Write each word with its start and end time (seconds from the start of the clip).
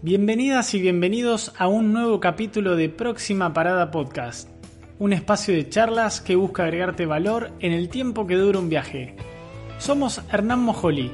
Bienvenidas 0.00 0.74
y 0.74 0.80
bienvenidos 0.80 1.52
a 1.58 1.66
un 1.66 1.92
nuevo 1.92 2.20
capítulo 2.20 2.76
de 2.76 2.88
Próxima 2.88 3.52
Parada 3.52 3.90
Podcast, 3.90 4.48
un 5.00 5.12
espacio 5.12 5.52
de 5.52 5.68
charlas 5.68 6.20
que 6.20 6.36
busca 6.36 6.62
agregarte 6.62 7.04
valor 7.04 7.50
en 7.58 7.72
el 7.72 7.88
tiempo 7.88 8.24
que 8.24 8.36
dura 8.36 8.60
un 8.60 8.68
viaje. 8.68 9.16
Somos 9.78 10.22
Hernán 10.32 10.60
Mojoli, 10.60 11.10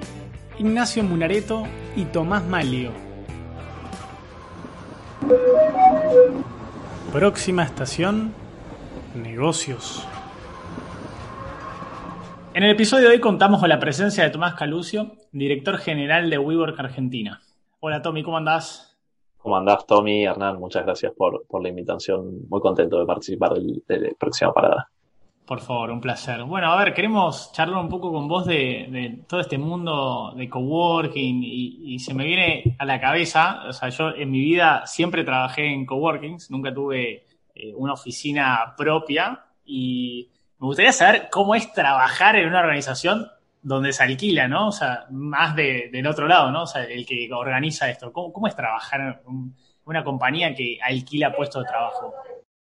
Ignacio 0.59 1.03
Munareto 1.03 1.67
y 1.97 2.05
Tomás 2.05 2.45
Malio. 2.45 2.91
Próxima 7.11 7.65
estación, 7.65 8.35
negocios. 9.15 10.07
En 12.53 12.65
el 12.65 12.71
episodio 12.73 13.09
de 13.09 13.15
hoy 13.15 13.21
contamos 13.21 13.61
con 13.61 13.71
la 13.71 13.81
presencia 13.81 14.25
de 14.25 14.31
Tomás 14.31 14.53
Calucio, 14.57 15.17
director 15.33 15.79
general 15.79 16.29
de 16.29 16.37
WeWork 16.37 16.79
Argentina. 16.79 17.41
Hola 17.87 18.01
Tommy, 18.01 18.23
¿cómo 18.23 18.39
andás? 18.39 18.97
¿Cómo 19.37 19.59
andás, 19.59 19.87
Tommy? 19.87 20.25
Hernán, 20.25 20.59
muchas 20.59 20.87
gracias 20.87 21.13
por, 21.13 21.47
por 21.47 21.63
la 21.63 21.69
invitación. 21.69 22.49
Muy 22.49 22.59
contento 22.59 22.99
de 22.99 23.05
participar 23.05 23.53
de, 23.53 23.99
la 23.99 24.09
próxima 24.19 24.55
parada. 24.55 24.89
Por 25.45 25.61
favor, 25.61 25.91
un 25.91 26.01
placer. 26.01 26.45
Bueno, 26.45 26.73
a 26.73 26.83
ver, 26.83 26.95
queremos 26.95 27.53
charlar 27.53 27.79
un 27.79 27.91
poco 27.91 28.11
con 28.11 28.27
vos 28.27 28.47
de, 28.47 29.23
todo 29.29 29.41
este 29.41 29.59
mundo 29.59 30.33
de 30.35 30.49
coworking 30.49 31.43
y, 31.45 31.95
y, 31.95 31.99
se 31.99 32.15
me 32.15 32.25
viene 32.25 32.75
a 32.79 32.87
la 32.87 32.99
cabeza, 32.99 33.65
o 33.69 33.73
sea, 33.75 33.91
yo 33.91 34.15
en 34.17 34.31
mi 34.31 34.41
vida 34.41 34.87
siempre 34.87 35.23
trabajé 35.23 35.67
en 35.67 35.85
coworkings, 35.85 36.51
nunca 36.51 36.73
tuve 36.73 37.27
eh, 37.55 37.75
una 37.77 37.93
oficina 37.93 38.73
propia 38.79 39.45
y 39.67 40.31
me 40.59 40.69
gustaría 40.69 40.93
saber 40.93 41.29
cómo 41.31 41.55
es 41.55 41.71
trabajar 41.75 42.37
en 42.37 42.49
una 42.49 42.61
organización 42.61 43.27
donde 43.65 43.93
se 43.95 44.05
alquila, 44.05 44.47
¿no? 44.47 44.69
O 44.69 44.73
sea, 44.73 45.07
más 45.11 45.57
del 45.57 46.07
otro 46.07 46.29
lado, 46.29 46.53
¿no? 46.53 46.63
O 46.63 46.67
sea, 46.67 46.85
el 46.85 47.07
que 47.07 47.29
organiza 47.33 47.91
esto. 47.91 48.13
¿Cómo, 48.13 48.47
es 48.47 48.55
trabajar 48.55 49.23
una 49.87 50.05
compañía 50.05 50.55
que 50.55 50.79
alquila 50.83 51.35
puestos 51.35 51.65
de 51.65 51.69
trabajo? 51.69 52.15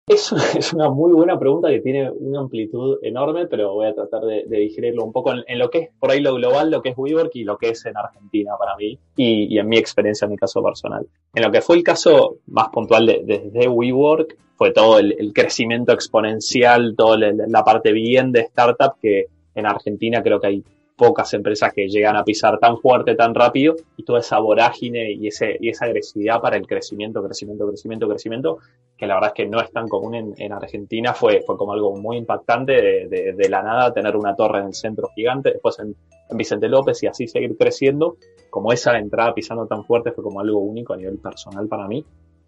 Es, 0.07 0.31
es, 0.57 0.75
una 0.75 0.91
muy 0.91 1.13
buena 1.13 1.39
pregunta 1.39 1.71
que 1.71 1.81
tiene 1.81 2.11
una 2.11 2.41
amplitud 2.41 2.99
enorme, 3.03 3.47
pero 3.47 3.73
voy 3.73 3.87
a 3.87 3.95
tratar 3.95 4.25
de, 4.25 4.45
digerirlo 4.47 5.05
un 5.05 5.13
poco 5.13 5.33
en, 5.33 5.59
lo 5.59 5.71
que 5.71 5.79
es 5.79 5.91
por 5.99 6.11
ahí 6.11 6.21
lo 6.21 6.35
global, 6.35 6.71
lo 6.71 6.83
que 6.83 6.91
es 6.91 6.99
WeWork 6.99 7.35
y 7.35 7.45
lo 7.45 7.57
que 7.57 7.71
es 7.71 7.87
en 7.87 7.97
Argentina 7.97 8.53
para 8.59 8.77
mí 8.77 8.99
y, 9.17 9.59
en 9.59 9.67
mi 9.67 9.79
experiencia, 9.79 10.27
en 10.27 10.33
mi 10.33 10.37
caso 10.37 10.63
personal. 10.63 11.07
En 11.35 11.43
lo 11.43 11.51
que 11.51 11.63
fue 11.63 11.77
el 11.77 11.83
caso 11.83 12.41
más 12.49 12.69
puntual 12.69 13.07
desde 13.07 13.51
de, 13.51 13.69
WeWork, 13.69 14.37
fue 14.57 14.71
todo 14.73 14.99
el, 14.99 15.33
crecimiento 15.33 15.93
exponencial, 15.93 16.95
toda 16.95 17.17
la 17.17 17.65
parte 17.65 17.93
bien 17.93 18.33
de 18.33 18.41
startup 18.41 18.97
que 19.01 19.29
en 19.55 19.67
Argentina 19.67 20.23
creo 20.23 20.41
que 20.41 20.47
hay 20.47 20.65
pocas 20.97 21.35
empresas 21.35 21.73
que 21.73 21.89
llegan 21.89 22.17
a 22.17 22.25
pisar 22.25 22.59
tan 22.59 22.79
fuerte, 22.79 23.15
tan 23.15 23.35
rápido, 23.35 23.75
y 23.97 24.05
toda 24.05 24.21
esa 24.21 24.39
vorágine 24.39 25.13
y, 25.13 25.29
esa 25.29 25.85
agresividad 25.85 26.41
para 26.41 26.57
el 26.57 26.67
crecimiento, 26.67 27.23
crecimiento, 27.23 27.67
crecimiento, 27.67 28.09
crecimiento, 28.09 28.59
que 28.97 29.07
la 29.07 29.15
verdad 29.15 29.31
es 29.31 29.35
que 29.35 29.47
no 29.47 29.61
es 29.61 29.73
tan 29.73 29.89
común 29.89 30.15
en, 30.15 30.35
en 30.39 30.53
Argentina, 30.53 31.13
fue, 31.13 31.43
fue 31.45 31.57
como 31.57 31.73
algo 31.73 31.97
muy 31.97 32.17
impactante 32.17 32.73
de, 32.73 33.35
de, 33.37 33.49
la 33.49 33.63
nada 33.63 33.93
tener 33.93 34.17
una 34.17 34.37
torre 34.37 34.61
en 34.61 34.67
el 34.67 34.75
centro 34.75 35.09
gigante, 35.15 35.51
después 35.53 35.79
en, 35.81 35.97
en, 36.31 36.37
Vicente 36.37 36.69
López 36.69 37.03
y 37.03 37.09
así 37.09 37.27
seguir 37.27 37.57
creciendo, 37.57 38.17
como 38.51 38.73
esa 38.73 38.97
entrada 38.97 39.35
pisando 39.35 39.67
tan 39.67 39.85
fuerte 39.85 40.13
fue 40.13 40.23
como 40.23 40.41
algo 40.41 40.61
único 40.61 40.93
a 40.93 40.97
nivel 40.97 41.19
personal 41.19 41.67
para 41.67 41.89
mí. 41.89 42.05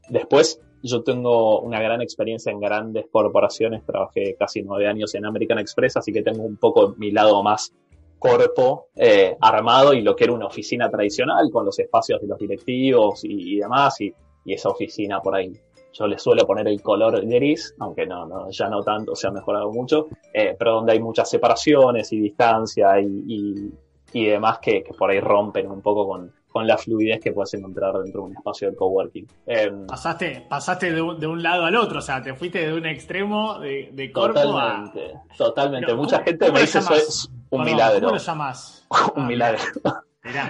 Después, 0.08 0.60
yo 0.84 1.02
tengo 1.02 1.60
una 1.60 1.80
gran 1.80 2.00
experiencia 2.00 2.52
en 2.52 2.60
grandes 2.60 3.06
corporaciones, 3.10 3.84
trabajé 3.84 4.36
casi 4.38 4.62
nueve 4.62 4.86
años 4.86 5.14
en 5.16 5.26
American 5.26 5.58
Express, 5.58 5.96
así 5.96 6.12
que 6.12 6.22
tengo 6.22 6.44
un 6.44 6.56
poco 6.56 6.94
mi 6.96 7.10
lado 7.10 7.42
más 7.42 7.72
cuerpo 8.18 8.88
eh, 8.94 9.36
armado 9.40 9.92
y 9.92 10.02
lo 10.02 10.16
que 10.16 10.24
era 10.24 10.32
una 10.32 10.46
oficina 10.46 10.90
tradicional 10.90 11.50
con 11.50 11.64
los 11.64 11.78
espacios 11.78 12.20
de 12.20 12.26
los 12.26 12.38
directivos 12.38 13.20
y, 13.24 13.58
demás, 13.58 14.00
y, 14.00 14.14
esa 14.46 14.68
oficina 14.68 15.20
por 15.20 15.34
ahí. 15.34 15.52
Yo 15.92 16.06
le 16.06 16.18
suelo 16.18 16.46
poner 16.46 16.68
el 16.68 16.80
color 16.82 17.24
gris, 17.26 17.74
aunque 17.80 18.06
no, 18.06 18.26
no 18.26 18.50
ya 18.50 18.68
no 18.68 18.82
tanto, 18.82 19.16
se 19.16 19.26
ha 19.26 19.30
mejorado 19.30 19.72
mucho, 19.72 20.08
eh, 20.32 20.54
pero 20.56 20.74
donde 20.74 20.92
hay 20.92 21.00
muchas 21.00 21.28
separaciones 21.28 22.12
y 22.12 22.20
distancia 22.20 23.00
y, 23.00 23.72
y 24.12 24.24
demás 24.26 24.58
que, 24.60 24.82
que, 24.82 24.92
por 24.92 25.10
ahí 25.10 25.20
rompen 25.20 25.70
un 25.70 25.82
poco 25.82 26.06
con, 26.06 26.32
con 26.56 26.66
la 26.66 26.78
fluidez 26.78 27.20
que 27.20 27.32
puedes 27.32 27.52
encontrar 27.54 27.92
dentro 27.94 28.22
de 28.22 28.28
un 28.28 28.36
espacio 28.36 28.70
de 28.70 28.76
coworking. 28.76 29.26
Em, 29.46 29.86
pasaste 29.86 30.46
pasaste 30.48 30.90
de 30.92 31.02
un, 31.02 31.42
lado 31.42 31.64
al 31.64 31.76
otro, 31.76 31.98
o 31.98 32.02
sea, 32.02 32.22
te 32.22 32.34
fuiste 32.34 32.66
de 32.66 32.72
un 32.72 32.86
extremo 32.86 33.58
de, 33.58 33.90
de 33.92 34.12
corpo 34.12 34.40
totalmente, 34.40 35.12
Totalmente, 35.36 35.94
Mucha 35.94 36.22
gente 36.22 36.50
me 36.52 36.60
dice 36.60 36.78
eso 36.78 37.28
un 37.50 37.64
milagro. 37.64 38.00
¿Cómo 38.00 38.12
lo 38.12 38.22
llamas? 38.22 38.86
un 39.16 39.22
ah, 39.22 39.26
milagro. 39.26 39.62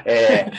Eh, 0.07 0.51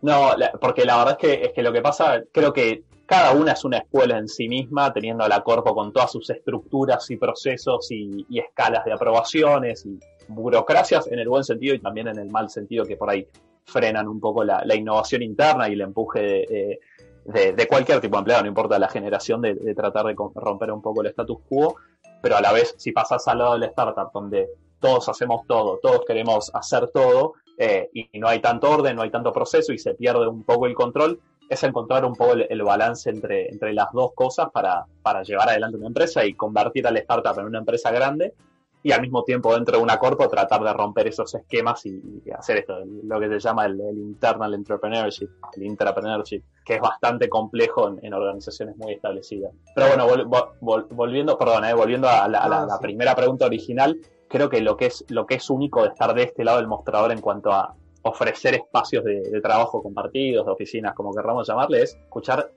no, 0.00 0.30
porque 0.60 0.84
la 0.84 0.96
verdad 0.96 1.18
es 1.18 1.18
que, 1.18 1.44
es 1.46 1.52
que 1.52 1.60
lo 1.60 1.72
que 1.72 1.82
pasa, 1.82 2.22
creo 2.32 2.52
que 2.52 2.84
cada 3.12 3.32
una 3.32 3.52
es 3.52 3.64
una 3.64 3.78
escuela 3.78 4.16
en 4.16 4.28
sí 4.28 4.48
misma, 4.48 4.92
teniendo 4.92 5.24
a 5.24 5.28
la 5.28 5.42
Corpo 5.42 5.74
con 5.74 5.92
todas 5.92 6.12
sus 6.12 6.30
estructuras 6.30 7.10
y 7.10 7.16
procesos 7.16 7.90
y, 7.90 8.26
escalas 8.38 8.84
de 8.84 8.92
aprobaciones 8.92 9.84
y 9.84 9.98
burocracias 10.28 11.08
en 11.08 11.18
el 11.18 11.28
buen 11.28 11.44
sentido 11.44 11.74
y 11.74 11.78
también 11.78 12.08
en 12.08 12.18
el 12.18 12.30
mal 12.30 12.48
sentido 12.48 12.86
que 12.86 12.96
por 12.96 13.10
ahí 13.10 13.26
frenan 13.64 14.08
un 14.08 14.18
poco 14.18 14.44
la, 14.44 14.64
innovación 14.74 15.22
interna 15.22 15.68
y 15.68 15.72
el 15.72 15.82
empuje 15.82 16.78
de, 17.24 17.66
cualquier 17.68 18.00
tipo 18.00 18.16
de 18.16 18.20
empleado, 18.20 18.42
no 18.42 18.48
importa 18.48 18.78
la 18.78 18.88
generación, 18.88 19.42
de, 19.42 19.74
tratar 19.74 20.06
de 20.06 20.14
romper 20.34 20.72
un 20.72 20.80
poco 20.80 21.02
el 21.02 21.08
status 21.08 21.38
quo, 21.48 21.76
pero 22.22 22.36
a 22.36 22.40
la 22.40 22.52
vez 22.52 22.74
si 22.78 22.92
pasas 22.92 23.26
al 23.28 23.38
lado 23.38 23.52
del 23.54 23.64
startup 23.64 24.10
donde 24.12 24.48
todos 24.82 25.08
hacemos 25.08 25.46
todo, 25.46 25.78
todos 25.80 26.02
queremos 26.06 26.50
hacer 26.54 26.88
todo 26.88 27.34
eh, 27.56 27.88
y 27.94 28.18
no 28.18 28.28
hay 28.28 28.40
tanto 28.40 28.70
orden, 28.70 28.96
no 28.96 29.02
hay 29.02 29.10
tanto 29.10 29.32
proceso 29.32 29.72
y 29.72 29.78
se 29.78 29.94
pierde 29.94 30.26
un 30.28 30.42
poco 30.42 30.66
el 30.66 30.74
control, 30.74 31.20
es 31.48 31.62
encontrar 31.62 32.04
un 32.04 32.14
poco 32.14 32.34
el, 32.34 32.62
balance 32.62 33.08
entre, 33.08 33.48
entre 33.48 33.72
las 33.72 33.92
dos 33.92 34.12
cosas 34.14 34.50
para, 34.50 34.84
para 35.02 35.22
llevar 35.22 35.48
adelante 35.48 35.78
una 35.78 35.86
empresa 35.86 36.24
y 36.26 36.34
convertir 36.34 36.86
al 36.86 36.96
startup 36.98 37.38
en 37.38 37.46
una 37.46 37.58
empresa 37.58 37.90
grande 37.90 38.34
y 38.82 38.92
al 38.92 39.00
mismo 39.00 39.22
tiempo 39.22 39.54
dentro 39.54 39.76
de 39.76 39.82
una 39.82 39.98
corpo 39.98 40.28
tratar 40.28 40.62
de 40.62 40.72
romper 40.72 41.06
esos 41.06 41.34
esquemas 41.34 41.86
y, 41.86 42.22
hacer 42.36 42.58
esto, 42.58 42.78
lo 42.84 43.20
que 43.20 43.28
se 43.28 43.38
llama 43.38 43.66
el, 43.66 43.80
internal 43.96 44.54
entrepreneurship, 44.54 45.28
el 45.56 45.62
intrapreneurship, 45.62 46.42
que 46.64 46.74
es 46.74 46.80
bastante 46.80 47.28
complejo 47.28 47.96
en, 48.02 48.12
organizaciones 48.12 48.76
muy 48.76 48.94
establecidas. 48.94 49.52
Pero 49.74 49.88
bueno, 49.88 50.26
volviendo, 50.60 51.38
perdón, 51.38 51.64
eh, 51.64 51.74
volviendo 51.74 52.08
a, 52.08 52.26
la, 52.28 52.40
ah, 52.42 52.78
primera 52.80 53.14
pregunta 53.14 53.46
original, 53.46 53.96
creo 54.32 54.48
que 54.48 54.62
lo 54.62 54.76
que 54.78 54.86
es 54.86 55.04
lo 55.10 55.26
que 55.26 55.34
es 55.34 55.50
único 55.50 55.82
de 55.82 55.90
estar 55.90 56.14
de 56.14 56.22
este 56.22 56.42
lado 56.42 56.56
del 56.56 56.66
mostrador 56.66 57.12
en 57.12 57.20
cuanto 57.20 57.52
a 57.52 57.74
ofrecer 58.00 58.54
espacios 58.54 59.04
de, 59.04 59.20
de 59.20 59.40
trabajo 59.42 59.82
compartidos, 59.82 60.46
de 60.46 60.52
oficinas, 60.52 60.94
como 60.94 61.14
querramos 61.14 61.46
llamarle, 61.46 61.82
es 61.82 61.94
escuchar 61.94 62.50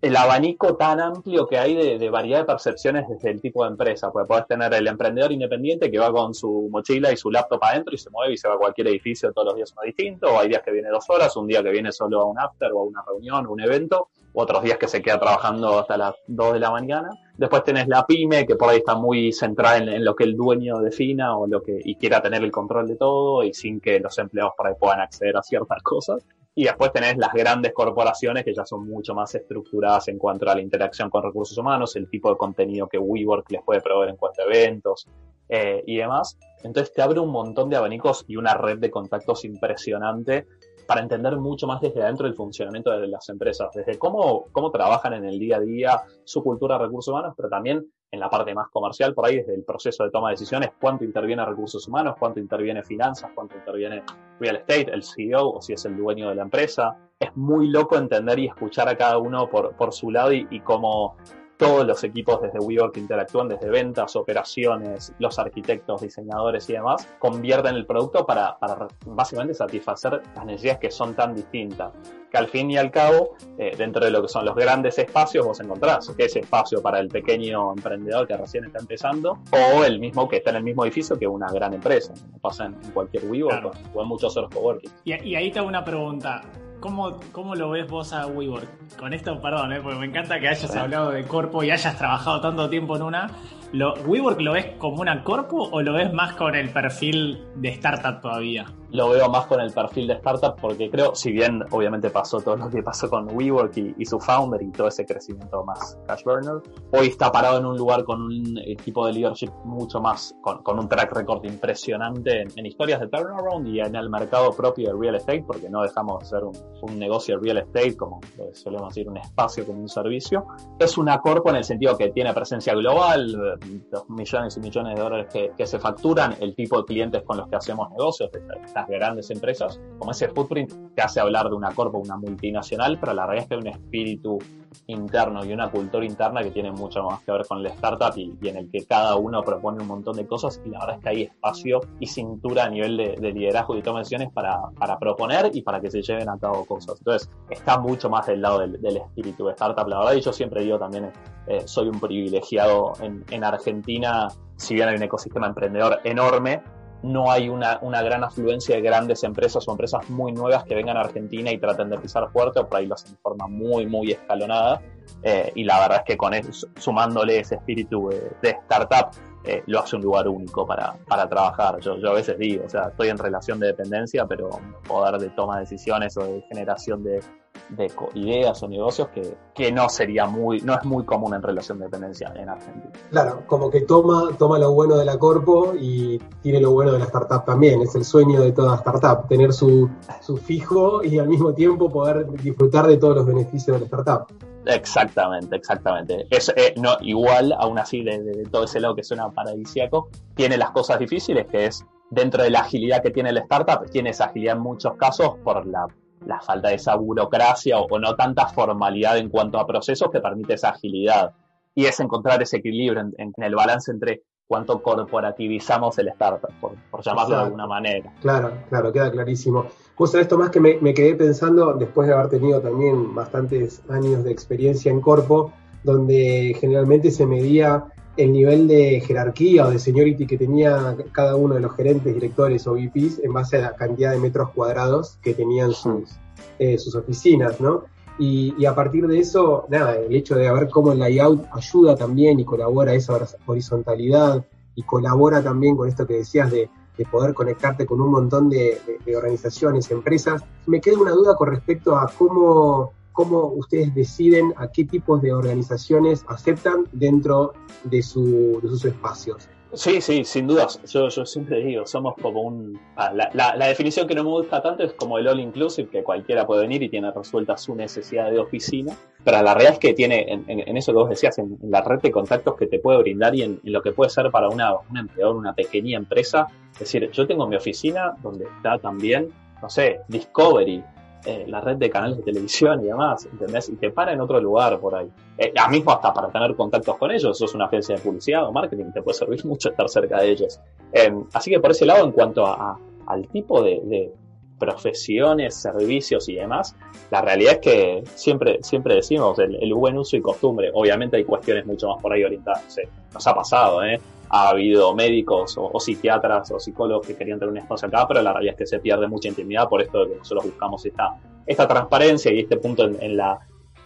el 0.00 0.16
abanico 0.16 0.76
tan 0.76 1.00
amplio 1.00 1.46
que 1.46 1.58
hay 1.58 1.98
de, 1.98 2.10
variedad 2.10 2.40
de 2.40 2.44
percepciones 2.44 3.08
desde 3.08 3.30
el 3.30 3.40
tipo 3.40 3.64
de 3.64 3.70
empresa. 3.70 4.10
Porque 4.10 4.26
puedes 4.26 4.46
tener 4.46 4.72
el 4.74 4.86
emprendedor 4.86 5.32
independiente 5.32 5.90
que 5.90 5.98
va 5.98 6.12
con 6.12 6.34
su 6.34 6.68
mochila 6.70 7.12
y 7.12 7.16
su 7.16 7.30
laptop 7.30 7.62
adentro 7.62 7.94
y 7.94 7.98
se 7.98 8.10
mueve 8.10 8.34
y 8.34 8.36
se 8.36 8.48
va 8.48 8.54
a 8.54 8.58
cualquier 8.58 8.88
edificio 8.88 9.32
todos 9.32 9.48
los 9.48 9.56
días 9.56 9.72
uno 9.72 9.82
distinto, 9.84 10.34
o 10.34 10.38
hay 10.38 10.48
días 10.48 10.62
que 10.62 10.70
viene 10.70 10.88
dos 10.90 11.08
horas, 11.08 11.34
un 11.36 11.46
día 11.46 11.62
que 11.62 11.70
viene 11.70 11.92
solo 11.92 12.20
a 12.20 12.24
un 12.26 12.38
after 12.38 12.72
o 12.72 12.80
a 12.80 12.84
una 12.84 13.02
reunión 13.06 13.46
o 13.46 13.52
un 13.52 13.60
evento, 13.60 14.08
otros 14.40 14.62
días 14.62 14.78
que 14.78 14.86
se 14.86 15.02
queda 15.02 15.18
trabajando 15.18 15.80
hasta 15.80 15.96
las 15.96 16.14
2 16.28 16.52
de 16.52 16.60
la 16.60 16.70
mañana. 16.70 17.10
Después 17.36 17.64
tenés 17.64 17.88
la 17.88 18.06
pyme, 18.06 18.46
que 18.46 18.54
por 18.54 18.70
ahí 18.70 18.78
está 18.78 18.94
muy 18.94 19.32
centrada 19.32 19.78
en, 19.78 20.04
lo 20.04 20.14
que 20.14 20.22
el 20.22 20.36
dueño 20.36 20.78
defina 20.78 21.36
o 21.36 21.48
lo 21.48 21.60
que, 21.60 21.80
y 21.84 21.96
quiera 21.96 22.22
tener 22.22 22.44
el 22.44 22.52
control 22.52 22.86
de 22.86 22.94
todo 22.94 23.42
y 23.42 23.52
sin 23.52 23.80
que 23.80 23.98
los 23.98 24.16
empleados 24.18 24.52
por 24.56 24.68
ahí 24.68 24.74
puedan 24.78 25.00
acceder 25.00 25.36
a 25.36 25.42
ciertas 25.42 25.82
cosas. 25.82 26.24
Y 26.54 26.64
después 26.64 26.92
tenés 26.92 27.16
las 27.16 27.32
grandes 27.32 27.72
corporaciones 27.72 28.44
que 28.44 28.54
ya 28.54 28.64
son 28.64 28.88
mucho 28.88 29.12
más 29.12 29.34
estructuradas 29.34 30.06
en 30.06 30.18
cuanto 30.18 30.48
a 30.48 30.54
la 30.54 30.60
interacción 30.60 31.10
con 31.10 31.24
recursos 31.24 31.58
humanos, 31.58 31.96
el 31.96 32.08
tipo 32.08 32.30
de 32.30 32.36
contenido 32.36 32.88
que 32.88 32.98
WeWork 32.98 33.50
les 33.50 33.62
puede 33.62 33.80
proveer 33.80 34.10
en 34.10 34.16
cuanto 34.16 34.42
a 34.42 34.44
eventos 34.44 35.08
eh, 35.48 35.82
y 35.84 35.96
demás. 35.96 36.38
Entonces 36.62 36.92
te 36.92 37.02
abre 37.02 37.18
un 37.18 37.30
montón 37.30 37.70
de 37.70 37.76
abanicos 37.76 38.24
y 38.28 38.36
una 38.36 38.54
red 38.54 38.78
de 38.78 38.90
contactos 38.90 39.44
impresionante 39.44 40.46
para 40.88 41.02
entender 41.02 41.36
mucho 41.36 41.66
más 41.66 41.82
desde 41.82 42.02
adentro 42.02 42.26
el 42.26 42.34
funcionamiento 42.34 42.90
de 42.90 43.08
las 43.08 43.28
empresas, 43.28 43.68
desde 43.74 43.98
cómo, 43.98 44.46
cómo 44.52 44.70
trabajan 44.70 45.12
en 45.12 45.26
el 45.26 45.38
día 45.38 45.58
a 45.58 45.60
día 45.60 46.02
su 46.24 46.42
cultura 46.42 46.78
de 46.78 46.86
recursos 46.86 47.12
humanos, 47.12 47.34
pero 47.36 47.50
también 47.50 47.86
en 48.10 48.20
la 48.20 48.30
parte 48.30 48.54
más 48.54 48.68
comercial, 48.70 49.12
por 49.12 49.26
ahí 49.26 49.36
desde 49.36 49.54
el 49.54 49.64
proceso 49.64 50.02
de 50.02 50.10
toma 50.10 50.28
de 50.28 50.32
decisiones, 50.32 50.70
cuánto 50.80 51.04
interviene 51.04 51.44
recursos 51.44 51.86
humanos, 51.86 52.14
cuánto 52.18 52.40
interviene 52.40 52.82
finanzas, 52.82 53.30
cuánto 53.34 53.54
interviene 53.54 54.02
real 54.40 54.56
estate, 54.56 54.90
el 54.90 55.02
CEO 55.02 55.50
o 55.50 55.60
si 55.60 55.74
es 55.74 55.84
el 55.84 55.94
dueño 55.94 56.30
de 56.30 56.36
la 56.36 56.42
empresa. 56.44 56.96
Es 57.20 57.36
muy 57.36 57.68
loco 57.68 57.98
entender 57.98 58.38
y 58.38 58.46
escuchar 58.46 58.88
a 58.88 58.96
cada 58.96 59.18
uno 59.18 59.50
por, 59.50 59.76
por 59.76 59.92
su 59.92 60.10
lado 60.10 60.32
y, 60.32 60.46
y 60.50 60.60
cómo 60.60 61.18
todos 61.58 61.84
los 61.84 62.02
equipos 62.04 62.40
desde 62.40 62.60
WeWork 62.60 62.96
interactúan, 62.96 63.48
desde 63.48 63.68
ventas, 63.68 64.14
operaciones, 64.16 65.12
los 65.18 65.38
arquitectos, 65.38 66.00
diseñadores 66.00 66.70
y 66.70 66.74
demás, 66.74 67.06
convierten 67.18 67.74
el 67.74 67.84
producto 67.84 68.24
para, 68.24 68.56
para 68.58 68.86
básicamente 69.04 69.54
satisfacer 69.54 70.22
las 70.36 70.46
necesidades 70.46 70.78
que 70.78 70.90
son 70.90 71.14
tan 71.14 71.34
distintas. 71.34 71.92
Que 72.30 72.38
al 72.38 72.46
fin 72.46 72.70
y 72.70 72.76
al 72.76 72.90
cabo, 72.90 73.34
eh, 73.58 73.74
dentro 73.76 74.04
de 74.04 74.10
lo 74.10 74.22
que 74.22 74.28
son 74.28 74.44
los 74.44 74.54
grandes 74.54 74.98
espacios, 74.98 75.44
vos 75.46 75.58
encontrás 75.60 76.12
ese 76.16 76.40
espacio 76.40 76.80
para 76.80 77.00
el 77.00 77.08
pequeño 77.08 77.72
emprendedor 77.72 78.26
que 78.28 78.36
recién 78.36 78.64
está 78.64 78.78
empezando, 78.78 79.38
o 79.50 79.84
el 79.84 79.98
mismo 79.98 80.28
que 80.28 80.36
está 80.36 80.50
en 80.50 80.56
el 80.56 80.62
mismo 80.62 80.84
edificio 80.84 81.18
que 81.18 81.26
una 81.26 81.50
gran 81.50 81.74
empresa. 81.74 82.14
Pasa 82.40 82.66
en, 82.66 82.74
cualquier 82.92 83.24
WeWork 83.24 83.74
o 83.94 84.02
en 84.02 84.08
muchos 84.08 84.36
otros 84.36 84.54
coworking. 84.54 84.90
Y, 85.04 85.30
y 85.30 85.34
ahí 85.34 85.50
te 85.50 85.58
hago 85.58 85.68
una 85.68 85.84
pregunta 85.84 86.42
¿cómo, 86.80 87.20
¿cómo 87.32 87.54
lo 87.54 87.70
ves 87.70 87.88
vos 87.88 88.12
a 88.12 88.26
WeWork? 88.26 88.96
Con 88.96 89.12
esto, 89.12 89.40
perdón, 89.40 89.72
¿eh? 89.72 89.80
porque 89.82 89.98
me 89.98 90.06
encanta 90.06 90.38
que 90.40 90.48
hayas 90.48 90.74
hablado 90.76 91.10
de 91.10 91.24
corpo 91.24 91.62
y 91.62 91.70
hayas 91.70 91.96
trabajado 91.96 92.40
tanto 92.40 92.68
tiempo 92.68 92.96
en 92.96 93.02
una. 93.02 93.30
¿Lo, 93.72 93.92
¿WeWork 94.06 94.40
lo 94.40 94.52
ves 94.52 94.66
como 94.78 95.02
una 95.02 95.22
corpo 95.22 95.68
o 95.70 95.82
lo 95.82 95.92
ves 95.92 96.10
más 96.12 96.34
con 96.36 96.54
el 96.54 96.70
perfil 96.70 97.38
de 97.56 97.68
startup 97.68 98.22
todavía? 98.22 98.64
Lo 98.90 99.10
veo 99.10 99.28
más 99.28 99.44
con 99.44 99.60
el 99.60 99.70
perfil 99.70 100.06
de 100.06 100.14
startup 100.14 100.56
porque 100.58 100.90
creo, 100.90 101.14
si 101.14 101.30
bien 101.30 101.62
obviamente 101.70 102.08
pasó 102.08 102.40
todo 102.40 102.56
lo 102.56 102.70
que 102.70 102.82
pasó 102.82 103.10
con 103.10 103.28
WeWork 103.30 103.76
y, 103.76 104.06
su 104.06 104.18
founder 104.18 104.62
y 104.62 104.72
todo 104.72 104.88
ese 104.88 105.04
crecimiento 105.04 105.62
más 105.64 105.98
cash 106.06 106.24
burner, 106.24 106.62
hoy 106.92 107.08
está 107.08 107.30
parado 107.30 107.58
en 107.58 107.66
un 107.66 107.76
lugar 107.76 108.04
con 108.04 108.22
un 108.22 108.58
equipo 108.64 109.06
de 109.06 109.12
leadership 109.12 109.50
mucho 109.66 110.00
más, 110.00 110.34
con, 110.40 110.78
un 110.78 110.88
track 110.88 111.12
record 111.12 111.44
impresionante 111.44 112.46
en, 112.56 112.64
historias 112.64 113.00
de 113.00 113.08
turnaround 113.08 113.68
y 113.68 113.80
en 113.80 113.94
el 113.94 114.08
mercado 114.08 114.50
propio 114.52 114.94
de 114.94 114.98
real 114.98 115.16
estate, 115.16 115.44
porque 115.46 115.68
no 115.68 115.82
dejamos 115.82 116.20
de 116.20 116.24
ser 116.24 116.44
un, 116.44 116.98
negocio 116.98 117.36
de 117.36 117.44
real 117.44 117.58
estate, 117.58 117.94
como 117.94 118.20
solemos 118.54 118.88
decir, 118.88 119.10
un 119.10 119.18
espacio 119.18 119.66
como 119.66 119.80
un 119.82 119.88
servicio. 119.88 120.46
Es 120.78 120.96
una 120.96 121.18
corpo 121.18 121.50
en 121.50 121.56
el 121.56 121.64
sentido 121.64 121.98
que 121.98 122.08
tiene 122.08 122.32
presencia 122.32 122.74
global, 122.74 123.57
los 123.90 124.08
millones 124.08 124.56
y 124.56 124.60
millones 124.60 124.94
de 124.94 125.00
dólares 125.00 125.26
que, 125.56 125.66
se 125.66 125.78
facturan, 125.78 126.34
el 126.40 126.54
tipo 126.54 126.78
de 126.78 126.84
clientes 126.84 127.22
con 127.22 127.36
los 127.36 127.48
que 127.48 127.56
hacemos 127.56 127.90
negocios, 127.90 128.30
estas 128.32 128.88
grandes 128.88 129.30
empresas, 129.30 129.80
como 129.98 130.12
ese 130.12 130.28
footprint 130.28 130.94
que 130.94 131.02
hace 131.02 131.20
hablar 131.20 131.48
de 131.48 131.54
una 131.54 131.72
corpo, 131.72 131.98
una 131.98 132.16
multinacional, 132.16 132.98
pero 133.00 133.14
la 133.14 133.26
realidad 133.26 133.44
es 133.44 133.48
que 133.48 133.54
hay 133.54 133.60
un 133.60 133.66
espíritu 133.66 134.38
interno 134.86 135.44
y 135.44 135.52
una 135.52 135.70
cultura 135.70 136.04
interna 136.04 136.42
que 136.42 136.50
tiene 136.50 136.70
mucho 136.70 137.02
más 137.02 137.22
que 137.22 137.32
ver 137.32 137.46
con 137.46 137.58
el 137.58 137.66
startup 137.66 138.16
y, 138.16 138.36
en 138.48 138.56
el 138.56 138.70
que 138.70 138.84
cada 138.84 139.16
uno 139.16 139.42
propone 139.42 139.82
un 139.82 139.88
montón 139.88 140.16
de 140.16 140.26
cosas 140.26 140.60
y 140.64 140.70
la 140.70 140.80
verdad 140.80 140.96
es 140.96 141.02
que 141.02 141.08
hay 141.08 141.22
espacio 141.22 141.80
y 142.00 142.06
cintura 142.06 142.64
a 142.64 142.70
nivel 142.70 142.96
de, 142.96 143.32
liderazgo 143.32 143.76
y 143.76 143.82
toma 143.82 143.98
de 143.98 144.02
decisiones 144.02 144.32
para, 144.32 144.58
para, 144.78 144.98
proponer 144.98 145.50
y 145.54 145.62
para 145.62 145.80
que 145.80 145.90
se 145.90 146.02
lleven 146.02 146.28
a 146.28 146.38
cabo 146.38 146.64
cosas. 146.64 146.98
Entonces, 146.98 147.30
está 147.50 147.78
mucho 147.78 148.08
más 148.08 148.26
del 148.26 148.40
lado 148.40 148.60
del, 148.60 148.96
espíritu 148.96 149.46
de 149.46 149.52
startup, 149.52 149.86
la 149.86 149.98
verdad, 149.98 150.14
y 150.14 150.20
yo 150.20 150.32
siempre 150.32 150.62
digo 150.62 150.78
también, 150.78 151.12
eh, 151.46 151.62
soy 151.66 151.88
un 151.88 152.00
privilegiado 152.00 152.92
en, 153.00 153.24
en 153.30 153.44
Argentina, 153.44 154.28
si 154.56 154.74
bien 154.74 154.88
hay 154.88 154.96
un 154.96 155.02
ecosistema 155.02 155.46
emprendedor 155.46 156.00
enorme, 156.04 156.62
no 157.02 157.30
hay 157.30 157.48
una, 157.48 157.78
gran 158.02 158.24
afluencia 158.24 158.76
de 158.76 158.82
grandes 158.82 159.22
empresas 159.22 159.66
o 159.68 159.72
empresas 159.72 160.08
muy 160.10 160.32
nuevas 160.32 160.64
que 160.64 160.74
vengan 160.74 160.96
a 160.96 161.00
Argentina 161.00 161.50
y 161.50 161.58
traten 161.58 161.90
de 161.90 161.98
pisar 161.98 162.30
fuerte, 162.30 162.60
o 162.60 162.68
por 162.68 162.78
ahí 162.78 162.86
lo 162.86 162.94
hacen 162.94 163.12
de 163.12 163.18
forma 163.18 163.46
muy, 163.46 163.86
muy 163.86 164.12
escalonada. 164.12 164.80
Eh, 165.22 165.52
y 165.54 165.64
la 165.64 165.80
verdad 165.80 165.98
es 165.98 166.04
que 166.04 166.16
con 166.16 166.32
sumándole 166.76 167.38
ese 167.40 167.56
espíritu 167.56 168.10
de, 168.42 168.50
startup, 168.50 169.10
eh, 169.44 169.62
lo 169.66 169.80
hace 169.80 169.96
un 169.96 170.02
lugar 170.02 170.28
único 170.28 170.66
para, 170.66 170.96
para 171.06 171.28
trabajar. 171.28 171.78
Yo, 171.80 171.96
yo 171.98 172.10
a 172.10 172.14
veces 172.14 172.38
digo, 172.38 172.64
o 172.66 172.68
sea, 172.68 172.88
estoy 172.88 173.08
en 173.08 173.18
relación 173.18 173.58
de 173.58 173.68
dependencia, 173.68 174.26
pero 174.26 174.50
poder 174.86 175.18
de 175.20 175.30
toma 175.30 175.56
de 175.56 175.60
decisiones 175.60 176.16
o 176.16 176.24
de 176.24 176.42
generación 176.48 177.02
de, 177.02 177.20
de 177.70 177.90
ideas 178.14 178.62
o 178.62 178.68
negocios 178.68 179.08
que, 179.08 179.36
que, 179.54 179.70
no 179.70 179.88
sería 179.88 180.26
muy, 180.26 180.60
no 180.62 180.74
es 180.74 180.84
muy 180.84 181.04
común 181.04 181.34
en 181.34 181.42
relación 181.42 181.78
de 181.78 181.84
dependencia 181.84 182.32
en 182.34 182.48
Argentina. 182.48 182.92
Claro, 183.10 183.42
como 183.46 183.70
que 183.70 183.82
toma, 183.82 184.30
toma 184.38 184.58
lo 184.58 184.72
bueno 184.72 184.96
de 184.96 185.04
la 185.04 185.18
corpo 185.18 185.74
y 185.78 186.18
tiene 186.42 186.60
lo 186.60 186.72
bueno 186.72 186.92
de 186.92 187.00
la 187.00 187.04
startup 187.04 187.44
también. 187.44 187.82
Es 187.82 187.94
el 187.94 188.04
sueño 188.04 188.40
de 188.40 188.52
toda 188.52 188.76
startup, 188.76 189.28
tener 189.28 189.52
su, 189.52 189.88
su 190.20 190.36
fijo 190.36 191.04
y 191.04 191.18
al 191.18 191.28
mismo 191.28 191.52
tiempo 191.52 191.90
poder 191.90 192.26
disfrutar 192.42 192.86
de 192.86 192.96
todos 192.96 193.16
los 193.16 193.26
beneficios 193.26 193.76
de 193.76 193.80
la 193.80 193.84
startup. 193.84 194.26
Exactamente, 194.66 195.56
exactamente. 195.56 196.26
Es, 196.30 196.52
eh, 196.56 196.74
no, 196.76 196.96
igual, 197.00 197.54
aún 197.58 197.78
así, 197.78 198.02
de, 198.02 198.46
todo 198.50 198.64
ese 198.64 198.80
lado 198.80 198.94
que 198.94 199.02
suena 199.02 199.30
paradisíaco, 199.30 200.10
tiene 200.34 200.56
las 200.56 200.70
cosas 200.70 200.98
difíciles, 200.98 201.46
que 201.46 201.66
es 201.66 201.84
dentro 202.10 202.42
de 202.42 202.50
la 202.50 202.60
agilidad 202.60 203.02
que 203.02 203.10
tiene 203.10 203.32
la 203.32 203.40
startup, 203.40 203.88
tiene 203.90 204.10
esa 204.10 204.26
agilidad 204.26 204.56
en 204.56 204.62
muchos 204.62 204.94
casos 204.96 205.36
por 205.42 205.66
la 205.66 205.86
la 206.28 206.40
falta 206.40 206.68
de 206.68 206.74
esa 206.74 206.94
burocracia 206.94 207.78
o, 207.78 207.98
no 207.98 208.14
tanta 208.14 208.46
formalidad 208.48 209.16
en 209.16 209.30
cuanto 209.30 209.58
a 209.58 209.66
procesos 209.66 210.10
que 210.10 210.20
permite 210.20 210.54
esa 210.54 210.68
agilidad. 210.70 211.32
Y 211.74 211.86
es 211.86 211.98
encontrar 212.00 212.42
ese 212.42 212.58
equilibrio 212.58 213.00
en, 213.16 213.32
el 213.36 213.54
balance 213.54 213.90
entre 213.90 214.22
cuánto 214.46 214.82
corporativizamos 214.82 215.98
el 215.98 216.08
startup, 216.08 216.50
por, 216.60 217.02
llamarlo 217.02 217.36
de 217.36 217.42
alguna 217.42 217.66
manera. 217.66 218.12
Claro, 218.20 218.52
claro, 218.68 218.92
queda 218.92 219.10
clarísimo. 219.10 219.66
Vos 219.96 220.14
esto 220.14 220.36
más 220.36 220.50
que 220.50 220.60
me, 220.60 220.78
me, 220.80 220.92
quedé 220.92 221.14
pensando, 221.14 221.72
después 221.74 222.06
de 222.08 222.14
haber 222.14 222.28
tenido 222.28 222.60
también 222.60 223.14
bastantes 223.14 223.82
años 223.88 224.22
de 224.22 224.30
experiencia 224.30 224.92
en 224.92 225.00
Corpo, 225.00 225.52
donde 225.82 226.54
generalmente 226.60 227.10
se 227.10 227.26
medía 227.26 227.86
el 228.18 228.32
nivel 228.32 228.66
de 228.66 229.00
jerarquía 229.00 229.66
o 229.66 229.70
de 229.70 229.78
seniority 229.78 230.26
que 230.26 230.36
tenía 230.36 230.96
cada 231.12 231.36
uno 231.36 231.54
de 231.54 231.60
los 231.60 231.74
gerentes, 231.76 232.12
directores 232.12 232.66
o 232.66 232.72
VPs 232.72 233.20
en 233.22 233.32
base 233.32 233.58
a 233.58 233.60
la 233.60 233.76
cantidad 233.76 234.10
de 234.10 234.18
metros 234.18 234.50
cuadrados 234.50 235.18
que 235.22 235.34
tenían 235.34 235.72
sus, 235.72 236.10
eh, 236.58 236.76
sus 236.78 236.96
oficinas, 236.96 237.60
¿no? 237.60 237.84
Y, 238.18 238.66
a 238.66 238.74
partir 238.74 239.06
de 239.06 239.20
eso, 239.20 239.66
nada, 239.68 239.94
el 239.94 240.12
hecho 240.12 240.34
de 240.34 240.50
ver 240.50 240.68
cómo 240.68 240.90
el 240.90 240.98
layout 240.98 241.46
ayuda 241.52 241.94
también 241.94 242.40
y 242.40 242.44
colabora 242.44 242.90
a 242.90 242.94
esa 242.96 243.16
horizontalidad 243.46 244.44
y 244.74 244.82
colabora 244.82 245.40
también 245.40 245.76
con 245.76 245.88
esto 245.88 246.04
que 246.04 246.14
decías 246.14 246.50
de, 246.50 246.68
poder 247.12 247.32
conectarte 247.32 247.86
con 247.86 248.00
un 248.00 248.10
montón 248.10 248.50
de, 248.50 248.80
de 249.06 249.16
organizaciones, 249.16 249.88
empresas, 249.92 250.42
me 250.66 250.80
queda 250.80 250.98
una 250.98 251.12
duda 251.12 251.36
con 251.36 251.48
respecto 251.48 251.96
a 251.96 252.10
cómo 252.18 252.92
cómo 253.18 253.48
ustedes 253.48 253.92
deciden 253.96 254.54
a 254.58 254.70
qué 254.70 254.84
tipos 254.84 255.20
de 255.20 255.32
organizaciones 255.32 256.24
aceptan 256.28 256.84
dentro 256.92 257.52
de, 257.82 258.00
sus 258.00 258.84
espacios. 258.84 259.48
Sí, 259.72 260.00
sí, 260.00 260.22
sin 260.22 260.46
dudas. 260.46 260.80
Yo, 260.84 261.10
siempre 261.10 261.58
digo, 261.64 261.84
somos 261.84 262.14
como 262.22 262.42
un... 262.42 262.78
Ah, 262.94 263.12
la, 263.12 263.66
definición 263.66 264.06
que 264.06 264.14
no 264.14 264.22
me 264.22 264.30
gusta 264.30 264.62
tanto 264.62 264.84
es 264.84 264.92
como 264.92 265.18
el 265.18 265.26
all 265.26 265.40
inclusive, 265.40 265.88
que 265.88 266.04
cualquiera 266.04 266.46
puede 266.46 266.60
venir 266.60 266.80
y 266.84 266.90
tiene 266.90 267.10
resuelta 267.10 267.56
su 267.56 267.74
necesidad 267.74 268.30
de 268.30 268.38
oficina, 268.38 268.96
pero 269.24 269.42
la 269.42 269.52
realidad 269.52 269.72
es 269.72 269.78
que 269.80 269.94
tiene, 269.94 270.24
en, 270.46 270.76
eso 270.76 270.92
que 270.92 270.98
vos 270.98 271.10
decías, 271.10 271.38
en, 271.38 271.58
la 271.62 271.80
red 271.80 271.98
de 272.00 272.12
contactos 272.12 272.54
que 272.54 272.68
te 272.68 272.78
puede 272.78 272.98
brindar 272.98 273.34
y 273.34 273.42
en, 273.42 273.60
lo 273.64 273.82
que 273.82 273.90
puede 273.90 274.10
ser 274.10 274.30
para 274.30 274.48
una, 274.48 274.74
un 274.76 274.96
empleador, 274.96 275.34
una 275.34 275.54
pequeña 275.54 275.98
empresa. 275.98 276.46
Es 276.74 276.78
decir, 276.78 277.10
yo 277.10 277.26
tengo 277.26 277.48
mi 277.48 277.56
oficina 277.56 278.14
donde 278.22 278.44
está 278.44 278.78
también, 278.78 279.32
no 279.60 279.68
sé, 279.68 280.02
Discovery, 280.06 280.84
eh, 281.24 281.44
la 281.48 281.60
red 281.60 281.76
de 281.76 281.90
canales 281.90 282.18
de 282.18 282.22
televisión 282.22 282.80
y 282.84 282.86
demás, 282.86 283.26
¿entendés? 283.26 283.68
Y 283.68 283.76
te 283.76 283.90
para 283.90 284.12
en 284.12 284.20
otro 284.20 284.40
lugar 284.40 284.78
por 284.78 284.94
ahí. 284.94 285.10
Eh, 285.36 285.52
a 285.56 285.68
mismo 285.68 285.90
hasta 285.90 286.12
para 286.12 286.28
tener 286.28 286.54
contactos 286.54 286.96
con 286.96 287.10
ellos, 287.10 287.36
sos 287.36 287.54
una 287.54 287.66
agencia 287.66 287.96
de 287.96 288.00
publicidad 288.00 288.46
o 288.46 288.52
marketing, 288.52 288.92
te 288.92 289.02
puede 289.02 289.16
servir 289.16 289.44
mucho 289.46 289.70
estar 289.70 289.88
cerca 289.88 290.20
de 290.20 290.30
ellos. 290.30 290.60
Em, 290.92 291.24
así 291.32 291.50
que 291.50 291.60
por 291.60 291.70
ese 291.70 291.86
lado, 291.86 292.04
en 292.04 292.12
cuanto 292.12 292.46
a, 292.46 292.78
al 293.06 293.26
tipo 293.28 293.62
de, 293.62 294.12
profesiones, 294.58 295.54
servicios 295.54 296.28
y 296.28 296.34
demás, 296.34 296.74
la 297.10 297.22
realidad 297.22 297.54
es 297.54 297.58
que 297.60 298.04
siempre, 298.14 298.58
siempre 298.62 298.94
decimos 298.94 299.38
el, 299.38 299.74
buen 299.74 299.96
uso 299.96 300.16
y 300.16 300.20
costumbre. 300.20 300.70
Obviamente 300.74 301.16
hay 301.16 301.24
cuestiones 301.24 301.64
mucho 301.66 301.88
más 301.88 302.02
por 302.02 302.12
ahí 302.12 302.24
orientadas. 302.24 302.76
nos 303.12 303.26
ha 303.26 303.34
pasado, 303.34 303.84
¿eh? 303.84 303.98
ha 304.30 304.50
habido 304.50 304.94
médicos 304.94 305.56
o, 305.58 305.78
psiquiatras 305.80 306.50
o 306.50 306.60
psicólogos 306.60 307.06
que 307.06 307.16
querían 307.16 307.38
tener 307.38 307.52
un 307.52 307.58
espacio 307.58 307.88
acá, 307.88 308.06
pero 308.06 308.22
la 308.22 308.32
realidad 308.32 308.54
es 308.54 308.58
que 308.58 308.66
se 308.66 308.80
pierde 308.80 309.08
mucha 309.08 309.28
intimidad 309.28 309.68
por 309.68 309.82
esto 309.82 310.04
de 310.04 310.12
que 310.12 310.18
nosotros 310.18 310.44
buscamos 310.44 310.84
esta, 310.84 311.16
esta 311.46 311.66
transparencia 311.66 312.32
y 312.32 312.40
este 312.40 312.58
punto 312.58 312.84
en, 312.84 313.16
la 313.16 313.38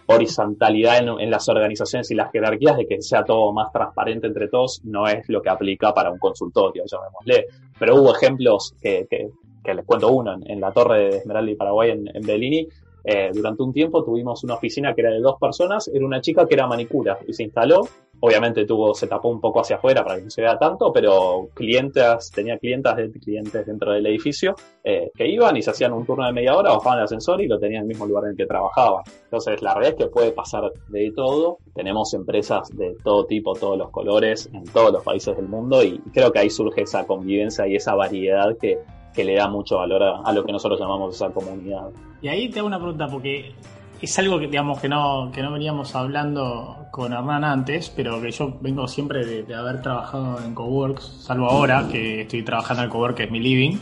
horizontalidad 0.07 0.99
en, 0.99 1.31
las 1.31 1.49
organizaciones 1.49 2.11
y 2.11 2.15
las 2.15 2.33
jerarquías 2.33 2.77
de 2.77 2.87
que 2.87 3.01
sea 3.01 3.25
todo 3.25 3.53
más 3.53 3.73
transparente 3.73 4.27
entre 4.27 4.49
todos 4.49 4.83
no 4.85 5.07
es 5.07 5.29
lo 5.29 5.41
que 5.41 5.51
aplica 5.51 5.95
para 5.95 6.11
un 6.11 6.19
consultorio, 6.19 6.85
llamémosle. 6.87 7.47
Pero 7.79 7.97
hubo 7.97 8.15
ejemplos 8.15 8.75
que, 8.83 9.07
que, 9.09 9.31
les 9.65 9.85
cuento 9.85 10.11
uno 10.11 10.37
en, 10.45 10.61
la 10.61 10.73
torre 10.73 10.99
de 10.99 11.17
Esmeralda 11.19 11.51
y 11.51 11.57
Paraguay 11.57 11.91
en, 11.91 12.09
en 12.15 12.23
Bellini, 12.23 12.69
eh, 13.05 13.31
durante 13.35 13.63
un 13.63 13.73
tiempo 13.73 14.05
tuvimos 14.05 14.45
una 14.45 14.55
oficina 14.55 14.95
que 14.95 15.01
era 15.01 15.11
de 15.11 15.21
dos 15.21 15.37
personas, 15.41 15.89
era 15.89 16.05
una 16.07 16.21
chica 16.21 16.47
que 16.47 16.55
era 16.55 16.67
manicura 16.67 17.19
y 17.27 17.33
se 17.33 17.43
instaló. 17.43 17.83
Obviamente 18.25 18.65
tuvo, 18.65 18.95
se 18.95 19.09
tapó 19.09 19.31
un 19.31 19.41
poco 19.41 19.61
hacia 19.61 19.77
afuera 19.77 20.05
para 20.05 20.17
que 20.17 20.23
no 20.23 20.31
se 20.31 20.43
vea 20.43 20.57
tanto, 20.57 20.93
pero 20.93 21.49
clientes, 21.55 22.31
tenía 22.31 22.57
clientas 22.57 22.97
de 22.97 23.11
clientes 23.11 23.67
dentro 23.67 23.91
del 23.91 24.07
edificio 24.07 24.55
eh, 24.85 25.11
que 25.17 25.27
iban 25.27 25.57
y 25.57 25.63
se 25.63 25.73
hacían 25.73 25.93
un 25.93 26.07
turno 26.07 26.25
de 26.25 26.33
media 26.33 26.57
hora, 26.57 26.71
bajaban 26.71 26.99
el 26.99 27.05
ascensor 27.07 27.41
y 27.41 27.49
lo 27.49 27.59
tenían 27.59 27.79
en 27.79 27.83
el 27.83 27.89
mismo 27.89 28.07
lugar 28.07 28.25
en 28.27 28.31
el 28.31 28.37
que 28.37 28.47
trabajaban. 28.47 29.03
Entonces 29.25 29.61
la 29.61 29.75
realidad 29.75 29.99
es 29.99 30.05
que 30.05 30.11
puede 30.13 30.31
pasar 30.31 30.71
de 30.91 31.13
todo. 31.17 31.59
Tenemos 31.75 32.15
empresas 32.15 32.69
de 32.77 32.95
todo 33.03 33.27
tipo, 33.27 33.55
todos 33.55 33.77
los 33.77 33.91
colores, 33.91 34.49
en 34.53 34.63
todos 34.67 34.93
los 34.93 35.03
países 35.03 35.37
del 35.37 35.49
mundo 35.49 35.83
y 35.83 35.99
creo 36.15 36.31
que 36.31 36.39
ahí 36.39 36.51
surge 36.51 36.83
esa 36.83 37.05
convivencia 37.05 37.67
y 37.67 37.75
esa 37.75 37.97
variedad 37.97 38.57
que, 38.57 38.79
que 39.15 39.25
le 39.25 39.35
da 39.35 39.49
mucho 39.49 39.79
valor 39.79 40.03
a, 40.25 40.33
lo 40.33 40.45
que 40.45 40.53
nosotros 40.53 40.81
llamamos 40.81 41.15
esa 41.15 41.31
comunidad. 41.31 41.89
Y 42.21 42.29
ahí 42.29 42.49
te 42.49 42.59
hago 42.59 42.69
una 42.69 42.79
pregunta, 42.79 43.09
porque 43.09 43.55
es 44.01 44.19
algo 44.19 44.39
que 44.39 44.47
digamos 44.47 44.81
que 44.81 44.89
no, 44.89 45.31
que 45.33 45.43
no 45.43 45.53
veníamos 45.53 45.95
hablando 45.95 46.87
con 46.91 47.13
Hernán 47.13 47.45
antes, 47.45 47.91
pero 47.91 48.21
que 48.21 48.31
yo 48.31 48.59
vengo 48.61 48.89
siempre 48.89 49.25
de, 49.25 49.55
haber 49.55 49.83
trabajado 49.83 50.39
en 50.45 50.55
Coworks, 50.55 51.25
salvo 51.25 51.47
ahora 51.47 51.89
que 51.91 52.23
estoy 52.23 52.43
trabajando 52.43 52.83
en 52.83 52.91
Cowork, 52.91 53.17
que 53.17 53.25
es 53.25 53.31
mi 53.31 53.41
living. 53.41 53.79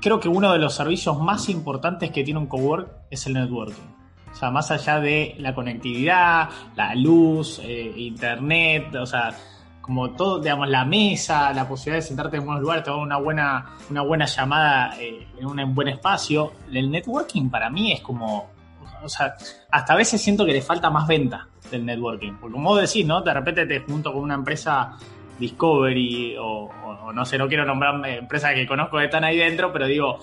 Creo 0.00 0.20
que 0.20 0.28
uno 0.28 0.52
de 0.52 0.58
los 0.58 0.74
servicios 0.74 1.18
más 1.18 1.48
importantes 1.48 2.10
que 2.10 2.22
tiene 2.22 2.38
un 2.38 2.46
Cowork 2.46 2.90
es 3.10 3.26
el 3.26 3.34
networking. 3.34 4.00
O 4.30 4.34
sea, 4.34 4.50
más 4.50 4.70
allá 4.70 5.00
de 5.00 5.34
la 5.38 5.54
conectividad, 5.54 6.48
la 6.76 6.94
luz, 6.94 7.60
eh, 7.64 7.92
internet, 7.96 8.94
o 8.94 9.06
sea, 9.06 9.34
como 9.90 10.12
todo, 10.12 10.38
digamos, 10.38 10.68
la 10.68 10.84
mesa, 10.84 11.52
la 11.52 11.66
posibilidad 11.66 11.96
de 11.96 12.06
sentarte 12.06 12.36
en 12.36 12.44
buenos 12.44 12.62
lugares, 12.62 12.84
tomar 12.84 13.00
una 13.00 13.16
buena, 13.16 13.66
una 13.90 14.02
buena 14.02 14.24
llamada 14.24 14.94
eh, 15.00 15.26
en 15.36 15.44
un 15.44 15.74
buen 15.74 15.88
espacio. 15.88 16.52
El 16.72 16.92
networking 16.92 17.50
para 17.50 17.68
mí 17.70 17.90
es 17.90 18.00
como, 18.00 18.50
o 19.02 19.08
sea, 19.08 19.34
hasta 19.68 19.92
a 19.92 19.96
veces 19.96 20.22
siento 20.22 20.46
que 20.46 20.52
le 20.52 20.62
falta 20.62 20.90
más 20.90 21.08
venta 21.08 21.48
del 21.72 21.84
networking. 21.84 22.34
Porque 22.40 22.52
como 22.52 22.68
vos 22.68 22.80
decís, 22.82 23.04
¿no? 23.04 23.20
De 23.22 23.34
repente 23.34 23.66
te 23.66 23.80
junto 23.80 24.12
con 24.12 24.22
una 24.22 24.34
empresa 24.34 24.96
Discovery 25.40 26.36
o, 26.38 26.70
no 27.12 27.24
sé, 27.24 27.36
no 27.36 27.48
quiero 27.48 27.64
nombrar 27.64 28.00
empresas 28.06 28.54
que 28.54 28.68
conozco 28.68 28.96
que 28.96 29.06
están 29.06 29.24
ahí 29.24 29.38
dentro, 29.38 29.72
pero 29.72 29.88
digo, 29.88 30.20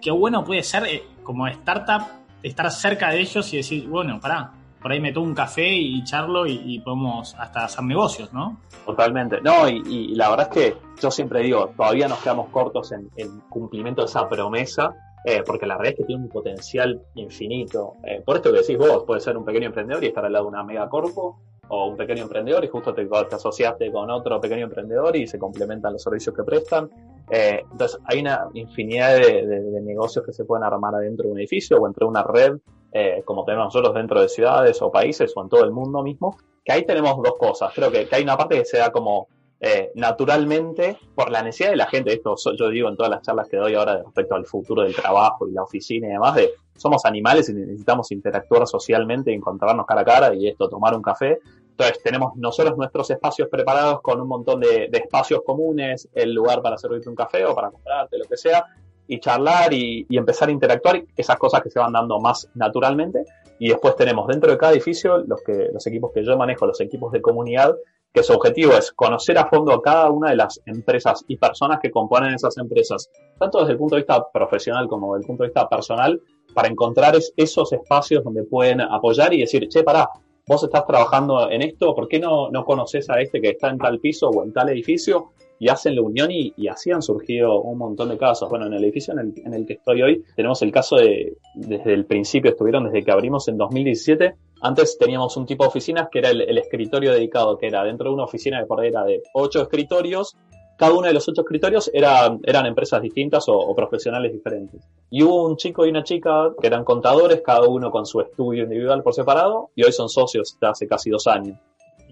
qué 0.00 0.12
bueno 0.12 0.42
puede 0.44 0.62
ser 0.62 0.86
eh, 0.86 1.02
como 1.22 1.46
startup 1.48 2.06
estar 2.42 2.70
cerca 2.70 3.10
de 3.10 3.20
ellos 3.20 3.52
y 3.52 3.58
decir, 3.58 3.86
bueno, 3.86 4.18
pará, 4.18 4.52
por 4.84 4.92
ahí 4.92 5.00
meto 5.00 5.22
un 5.22 5.32
café 5.32 5.66
y 5.66 6.04
charlo 6.04 6.46
y, 6.46 6.78
podemos 6.80 7.34
hasta 7.38 7.64
hacer 7.64 7.82
negocios, 7.84 8.34
¿no? 8.34 8.60
Totalmente. 8.84 9.40
No, 9.40 9.66
y, 9.66 10.14
la 10.14 10.28
verdad 10.28 10.50
es 10.52 10.62
que 10.62 10.76
yo 11.00 11.10
siempre 11.10 11.40
digo, 11.40 11.70
todavía 11.74 12.06
nos 12.06 12.18
quedamos 12.18 12.50
cortos 12.50 12.92
en 12.92 13.08
el 13.16 13.30
cumplimiento 13.48 14.02
de 14.02 14.08
esa 14.08 14.28
promesa, 14.28 14.94
eh, 15.24 15.42
porque 15.42 15.64
la 15.64 15.78
verdad 15.78 15.92
es 15.92 15.98
que 16.00 16.04
tiene 16.04 16.24
un 16.24 16.28
potencial 16.28 17.00
infinito. 17.14 17.94
Eh, 18.04 18.20
por 18.26 18.36
esto 18.36 18.52
que 18.52 18.58
decís 18.58 18.76
vos, 18.76 19.04
puede 19.06 19.22
ser 19.22 19.38
un 19.38 19.46
pequeño 19.46 19.68
emprendedor 19.68 20.04
y 20.04 20.08
estar 20.08 20.26
al 20.26 20.34
lado 20.34 20.44
de 20.44 20.50
una 20.50 20.62
mega 20.62 20.86
corpo, 20.90 21.40
o 21.68 21.86
un 21.86 21.96
pequeño 21.96 22.24
emprendedor 22.24 22.62
y 22.62 22.68
justo 22.68 22.92
te, 22.92 23.08
asociaste 23.32 23.90
con 23.90 24.10
otro 24.10 24.38
pequeño 24.38 24.64
emprendedor 24.64 25.16
y 25.16 25.26
se 25.26 25.38
complementan 25.38 25.94
los 25.94 26.02
servicios 26.02 26.36
que 26.36 26.42
prestan. 26.42 26.90
Eh, 27.30 27.62
entonces, 27.70 27.98
hay 28.04 28.20
una 28.20 28.48
infinidad 28.54 29.16
de, 29.16 29.80
negocios 29.82 30.24
que 30.24 30.32
se 30.32 30.44
pueden 30.44 30.64
armar 30.64 30.94
adentro 30.94 31.26
de 31.26 31.32
un 31.32 31.38
edificio 31.38 31.78
o 31.78 31.86
entre 31.86 32.04
una 32.04 32.22
red 32.22 32.58
eh, 32.96 33.22
como 33.24 33.44
tenemos 33.44 33.66
nosotros 33.66 33.92
dentro 33.92 34.20
de 34.20 34.28
ciudades 34.28 34.80
o 34.80 34.92
países 34.92 35.32
o 35.34 35.42
en 35.42 35.48
todo 35.48 35.64
el 35.64 35.72
mundo 35.72 36.00
mismo, 36.00 36.38
que 36.64 36.72
ahí 36.72 36.86
tenemos 36.86 37.16
dos 37.16 37.34
cosas. 37.36 37.72
Creo 37.74 37.90
que, 37.90 38.06
hay 38.10 38.22
una 38.22 38.36
parte 38.36 38.56
que 38.56 38.64
se 38.64 38.78
da 38.78 38.92
como 38.92 39.26
eh, 39.58 39.90
naturalmente 39.96 40.96
por 41.12 41.28
la 41.28 41.42
necesidad 41.42 41.70
de 41.70 41.76
la 41.76 41.86
gente. 41.86 42.12
Esto 42.12 42.36
yo 42.56 42.68
digo 42.68 42.88
en 42.88 42.96
todas 42.96 43.10
las 43.10 43.22
charlas 43.22 43.48
que 43.48 43.56
doy 43.56 43.74
ahora 43.74 44.00
respecto 44.00 44.36
al 44.36 44.46
futuro 44.46 44.82
del 44.82 44.94
trabajo 44.94 45.48
y 45.48 45.52
la 45.52 45.64
oficina 45.64 46.06
y 46.06 46.12
demás, 46.12 46.36
de 46.36 46.52
somos 46.76 47.04
animales 47.04 47.48
y 47.48 47.54
necesitamos 47.54 48.12
interactuar 48.12 48.64
socialmente, 48.68 49.34
encontrarnos 49.34 49.86
cara 49.86 50.02
a 50.02 50.04
cara 50.04 50.34
y 50.34 50.46
esto, 50.46 50.68
tomar 50.68 50.94
un 50.94 51.02
café. 51.02 51.40
Entonces 51.76 52.00
tenemos 52.04 52.36
nosotros 52.36 52.76
nuestros 52.76 53.10
espacios 53.10 53.48
preparados 53.48 54.00
con 54.00 54.20
un 54.20 54.28
montón 54.28 54.60
de, 54.60 54.88
de 54.88 54.98
espacios 54.98 55.42
comunes, 55.44 56.08
el 56.14 56.32
lugar 56.32 56.62
para 56.62 56.78
servirte 56.78 57.08
un 57.08 57.16
café 57.16 57.44
o 57.44 57.54
para 57.54 57.70
comprarte, 57.70 58.16
lo 58.16 58.26
que 58.26 58.36
sea, 58.36 58.64
y 59.06 59.20
charlar 59.20 59.72
y, 59.72 60.06
empezar 60.10 60.48
a 60.48 60.52
interactuar, 60.52 61.04
esas 61.16 61.36
cosas 61.36 61.62
que 61.62 61.70
se 61.70 61.78
van 61.78 61.92
dando 61.92 62.20
más 62.20 62.48
naturalmente. 62.54 63.24
Y 63.58 63.68
después 63.68 63.96
tenemos 63.96 64.26
dentro 64.28 64.50
de 64.50 64.58
cada 64.58 64.72
edificio 64.72 65.18
los, 65.18 65.42
que, 65.42 65.70
equipos 65.86 66.12
que 66.12 66.24
yo 66.24 66.36
manejo, 66.36 66.66
los 66.66 66.80
equipos 66.80 67.12
de 67.12 67.20
comunidad, 67.20 67.74
que 68.12 68.22
su 68.22 68.32
objetivo 68.32 68.72
es 68.74 68.92
conocer 68.92 69.38
a 69.38 69.46
fondo 69.46 69.72
a 69.72 69.82
cada 69.82 70.10
una 70.10 70.30
de 70.30 70.36
las 70.36 70.60
empresas 70.66 71.24
y 71.26 71.36
personas 71.36 71.80
que 71.80 71.90
componen 71.90 72.34
esas 72.34 72.56
empresas, 72.58 73.10
tanto 73.38 73.58
desde 73.58 73.72
el 73.72 73.78
punto 73.78 73.96
de 73.96 74.02
vista 74.02 74.24
profesional 74.32 74.86
como 74.86 75.14
desde 75.14 75.24
el 75.24 75.26
punto 75.26 75.42
de 75.42 75.48
vista 75.48 75.68
personal, 75.68 76.20
para 76.54 76.68
encontrar 76.68 77.16
esos 77.36 77.72
espacios 77.72 78.22
donde 78.22 78.44
pueden 78.44 78.80
apoyar 78.80 79.34
y 79.34 79.40
decir, 79.40 79.68
che, 79.68 79.82
pará, 79.82 80.08
vos 80.46 80.62
estás 80.62 80.86
trabajando 80.86 81.50
en 81.50 81.62
esto, 81.62 81.94
¿por 81.94 82.08
qué 82.08 82.18
no, 82.18 82.50
no 82.50 82.64
conoces 82.64 83.08
a 83.10 83.20
este 83.20 83.40
que 83.40 83.50
está 83.50 83.70
en 83.70 83.78
tal 83.78 83.98
piso 84.00 84.28
o 84.28 84.44
en 84.44 84.52
tal 84.52 84.68
edificio? 84.68 85.32
y 85.58 85.68
hacen 85.68 85.94
la 85.94 86.02
unión 86.02 86.30
y, 86.30 86.52
así 86.68 86.90
han 86.90 87.02
surgido 87.02 87.60
un 87.62 87.78
montón 87.78 88.08
de 88.08 88.18
casos. 88.18 88.48
Bueno, 88.50 88.66
en 88.66 88.74
el 88.74 88.84
edificio 88.84 89.14
en 89.14 89.54
el, 89.54 89.66
que 89.66 89.74
estoy 89.74 90.02
hoy 90.02 90.24
tenemos 90.36 90.60
el 90.62 90.72
caso 90.72 90.96
de, 90.96 91.36
desde 91.54 91.94
el 91.94 92.06
principio 92.06 92.50
estuvieron, 92.50 92.84
desde 92.84 93.04
que 93.04 93.10
abrimos 93.10 93.48
en 93.48 93.56
2017, 93.56 94.34
antes 94.60 94.98
teníamos 94.98 95.36
un 95.36 95.46
tipo 95.46 95.64
de 95.64 95.68
oficinas 95.68 96.08
que 96.10 96.18
era 96.20 96.30
el, 96.30 96.58
escritorio 96.58 97.12
dedicado, 97.12 97.56
que 97.58 97.66
era 97.66 97.84
dentro 97.84 98.08
de 98.08 98.14
una 98.14 98.24
oficina 98.24 98.60
de 98.60 98.66
por 98.66 98.84
era 98.84 99.04
de 99.04 99.22
ocho 99.32 99.62
escritorios. 99.62 100.36
Cada 100.76 100.92
uno 100.92 101.06
de 101.06 101.14
los 101.14 101.28
ocho 101.28 101.42
escritorios 101.42 101.90
era, 101.92 102.36
eran 102.42 102.66
empresas 102.66 103.00
distintas 103.00 103.44
o, 103.48 103.74
profesionales 103.74 104.32
diferentes. 104.32 104.82
Y 105.10 105.22
hubo 105.22 105.46
un 105.46 105.56
chico 105.56 105.86
y 105.86 105.90
una 105.90 106.02
chica 106.02 106.52
que 106.60 106.66
eran 106.66 106.84
contadores, 106.84 107.42
cada 107.44 107.68
uno 107.68 107.90
con 107.90 108.06
su 108.06 108.20
estudio 108.20 108.64
individual 108.64 109.02
por 109.02 109.14
separado, 109.14 109.70
y 109.74 109.84
hoy 109.84 109.92
son 109.92 110.08
socios 110.08 110.56
hace 110.60 110.86
casi 110.86 111.10
dos 111.10 111.26
años 111.26 111.58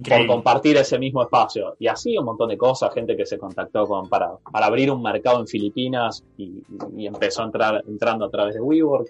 por 0.08 0.26
compartir 0.26 0.76
ese 0.76 0.98
mismo 0.98 1.22
espacio. 1.22 1.76
Y 1.78 1.86
así 1.86 2.16
un 2.16 2.24
montón 2.24 2.48
de 2.48 2.56
cosas, 2.56 2.92
gente 2.94 3.16
que 3.16 3.26
se 3.26 3.38
contactó 3.38 3.86
con, 3.86 4.08
para, 4.08 4.36
para 4.50 4.66
abrir 4.66 4.90
un 4.90 5.02
mercado 5.02 5.40
en 5.40 5.46
Filipinas 5.46 6.24
y, 6.36 6.62
empezó 7.06 7.42
a 7.42 7.46
entrar 7.46 7.84
entrando 7.86 8.24
a 8.24 8.30
través 8.30 8.54
de 8.54 8.60
WeWork. 8.60 9.08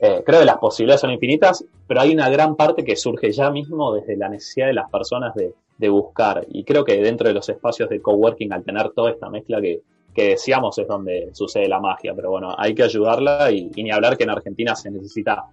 Eh, 0.00 0.22
creo 0.24 0.40
que 0.40 0.46
las 0.46 0.58
posibilidades 0.58 1.00
son 1.00 1.10
infinitas, 1.10 1.64
pero 1.86 2.00
hay 2.00 2.12
una 2.12 2.28
gran 2.28 2.56
parte 2.56 2.84
que 2.84 2.96
surge 2.96 3.30
ya 3.32 3.50
mismo 3.50 3.94
desde 3.94 4.16
la 4.16 4.28
necesidad 4.28 4.66
de 4.66 4.74
las 4.74 4.90
personas 4.90 5.34
de, 5.34 5.54
buscar. 5.88 6.46
Y 6.48 6.62
creo 6.62 6.84
que 6.84 7.02
dentro 7.02 7.26
de 7.26 7.34
los 7.34 7.48
espacios 7.48 7.88
de 7.88 8.00
coworking, 8.00 8.52
al 8.52 8.62
tener 8.62 8.90
toda 8.90 9.10
esta 9.10 9.28
mezcla 9.28 9.60
que, 9.60 9.80
que 10.14 10.28
decíamos, 10.28 10.78
es 10.78 10.86
donde 10.86 11.30
sucede 11.32 11.66
la 11.66 11.80
magia. 11.80 12.14
Pero 12.14 12.30
bueno, 12.30 12.54
hay 12.56 12.72
que 12.72 12.84
ayudarla 12.84 13.50
y, 13.50 13.64
ni 13.74 13.90
hablar 13.90 14.16
que 14.16 14.22
en 14.22 14.30
Argentina 14.30 14.76
se 14.76 14.92
necesita 14.92 15.44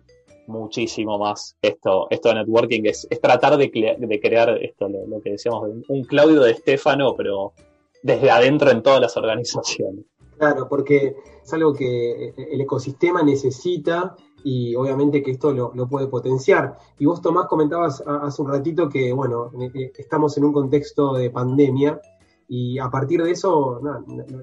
muchísimo 0.45 1.17
más 1.17 1.55
esto, 1.63 2.05
esto 2.11 2.29
de 2.29 2.35
networking, 2.35 2.83
es, 2.85 3.07
es 3.09 3.19
tratar 3.19 3.57
de, 3.57 3.71
crear 3.71 4.49
esto, 4.61 4.87
lo, 4.87 5.19
que 5.19 5.31
decíamos, 5.31 5.67
un 5.87 6.03
Claudio 6.03 6.41
de 6.41 6.51
Estefano, 6.51 7.15
pero 7.15 7.53
desde 8.03 8.29
adentro 8.29 8.69
en 8.69 8.83
todas 8.83 9.01
las 9.01 9.17
organizaciones. 9.17 10.05
Claro, 10.37 10.67
porque 10.69 11.15
es 11.43 11.53
algo 11.53 11.73
que 11.73 12.33
el 12.37 12.61
ecosistema 12.61 13.21
necesita 13.23 14.15
y 14.43 14.75
obviamente 14.75 15.21
que 15.21 15.31
esto 15.31 15.51
lo, 15.51 15.87
puede 15.87 16.07
potenciar. 16.07 16.77
Y 16.97 17.05
vos, 17.05 17.21
Tomás, 17.21 17.47
comentabas 17.47 18.01
hace 18.05 18.41
un 18.41 18.49
ratito 18.49 18.89
que, 18.89 19.11
bueno, 19.13 19.51
eh, 19.59 19.71
eh, 19.73 19.91
estamos 19.97 20.37
en 20.37 20.45
un 20.45 20.53
contexto 20.53 21.13
de 21.13 21.29
pandemia 21.29 21.99
y 22.47 22.79
a 22.79 22.89
partir 22.89 23.23
de 23.23 23.31
eso 23.31 23.79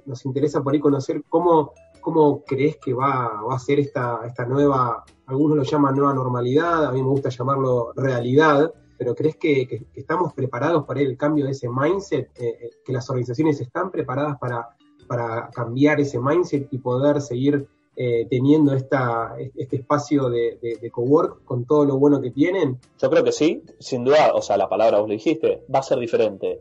nos 0.04 0.24
interesa 0.24 0.62
por 0.62 0.74
ahí 0.74 0.80
conocer 0.80 1.24
cómo, 1.28 1.72
cómo 2.00 2.44
crees 2.44 2.76
que 2.76 2.94
va, 2.94 3.42
va 3.42 3.56
a 3.56 3.58
ser 3.58 3.80
esta, 3.80 4.20
esta 4.24 4.44
nueva 4.44 5.04
algunos 5.26 5.56
lo 5.56 5.62
llaman 5.64 5.96
nueva 5.96 6.14
normalidad, 6.14 6.86
a 6.86 6.92
mí 6.92 7.02
me 7.02 7.08
gusta 7.08 7.30
llamarlo 7.30 7.92
realidad, 7.96 8.72
pero 8.96 9.14
¿crees 9.14 9.36
que, 9.36 9.86
estamos 9.94 10.32
preparados 10.32 10.84
para 10.84 11.00
el 11.00 11.16
cambio 11.16 11.44
de 11.44 11.50
ese 11.50 11.68
mindset? 11.68 12.30
Eh, 12.38 12.70
¿Que 12.84 12.92
las 12.92 13.10
organizaciones 13.10 13.60
están 13.60 13.90
preparadas 13.90 14.38
para, 14.38 14.68
para 15.08 15.50
cambiar 15.50 16.00
ese 16.00 16.20
mindset 16.20 16.68
y 16.70 16.78
poder 16.78 17.20
seguir 17.20 17.68
eh, 17.96 18.26
teniendo 18.28 18.74
esta, 18.74 19.36
este 19.54 19.76
espacio 19.76 20.28
de, 20.28 20.58
de, 20.80 20.90
cowork 20.90 21.44
con 21.44 21.64
todo 21.64 21.84
lo 21.84 21.98
bueno 21.98 22.20
que 22.20 22.30
tienen? 22.30 22.78
Yo 23.00 23.10
creo 23.10 23.24
que 23.24 23.32
sí, 23.32 23.62
sin 23.78 24.04
duda, 24.04 24.32
o 24.34 24.42
sea, 24.42 24.56
la 24.56 24.68
palabra 24.68 24.98
vos 24.98 25.08
lo 25.08 25.14
dijiste, 25.14 25.62
va 25.74 25.80
a 25.80 25.82
ser 25.82 25.98
diferente. 25.98 26.60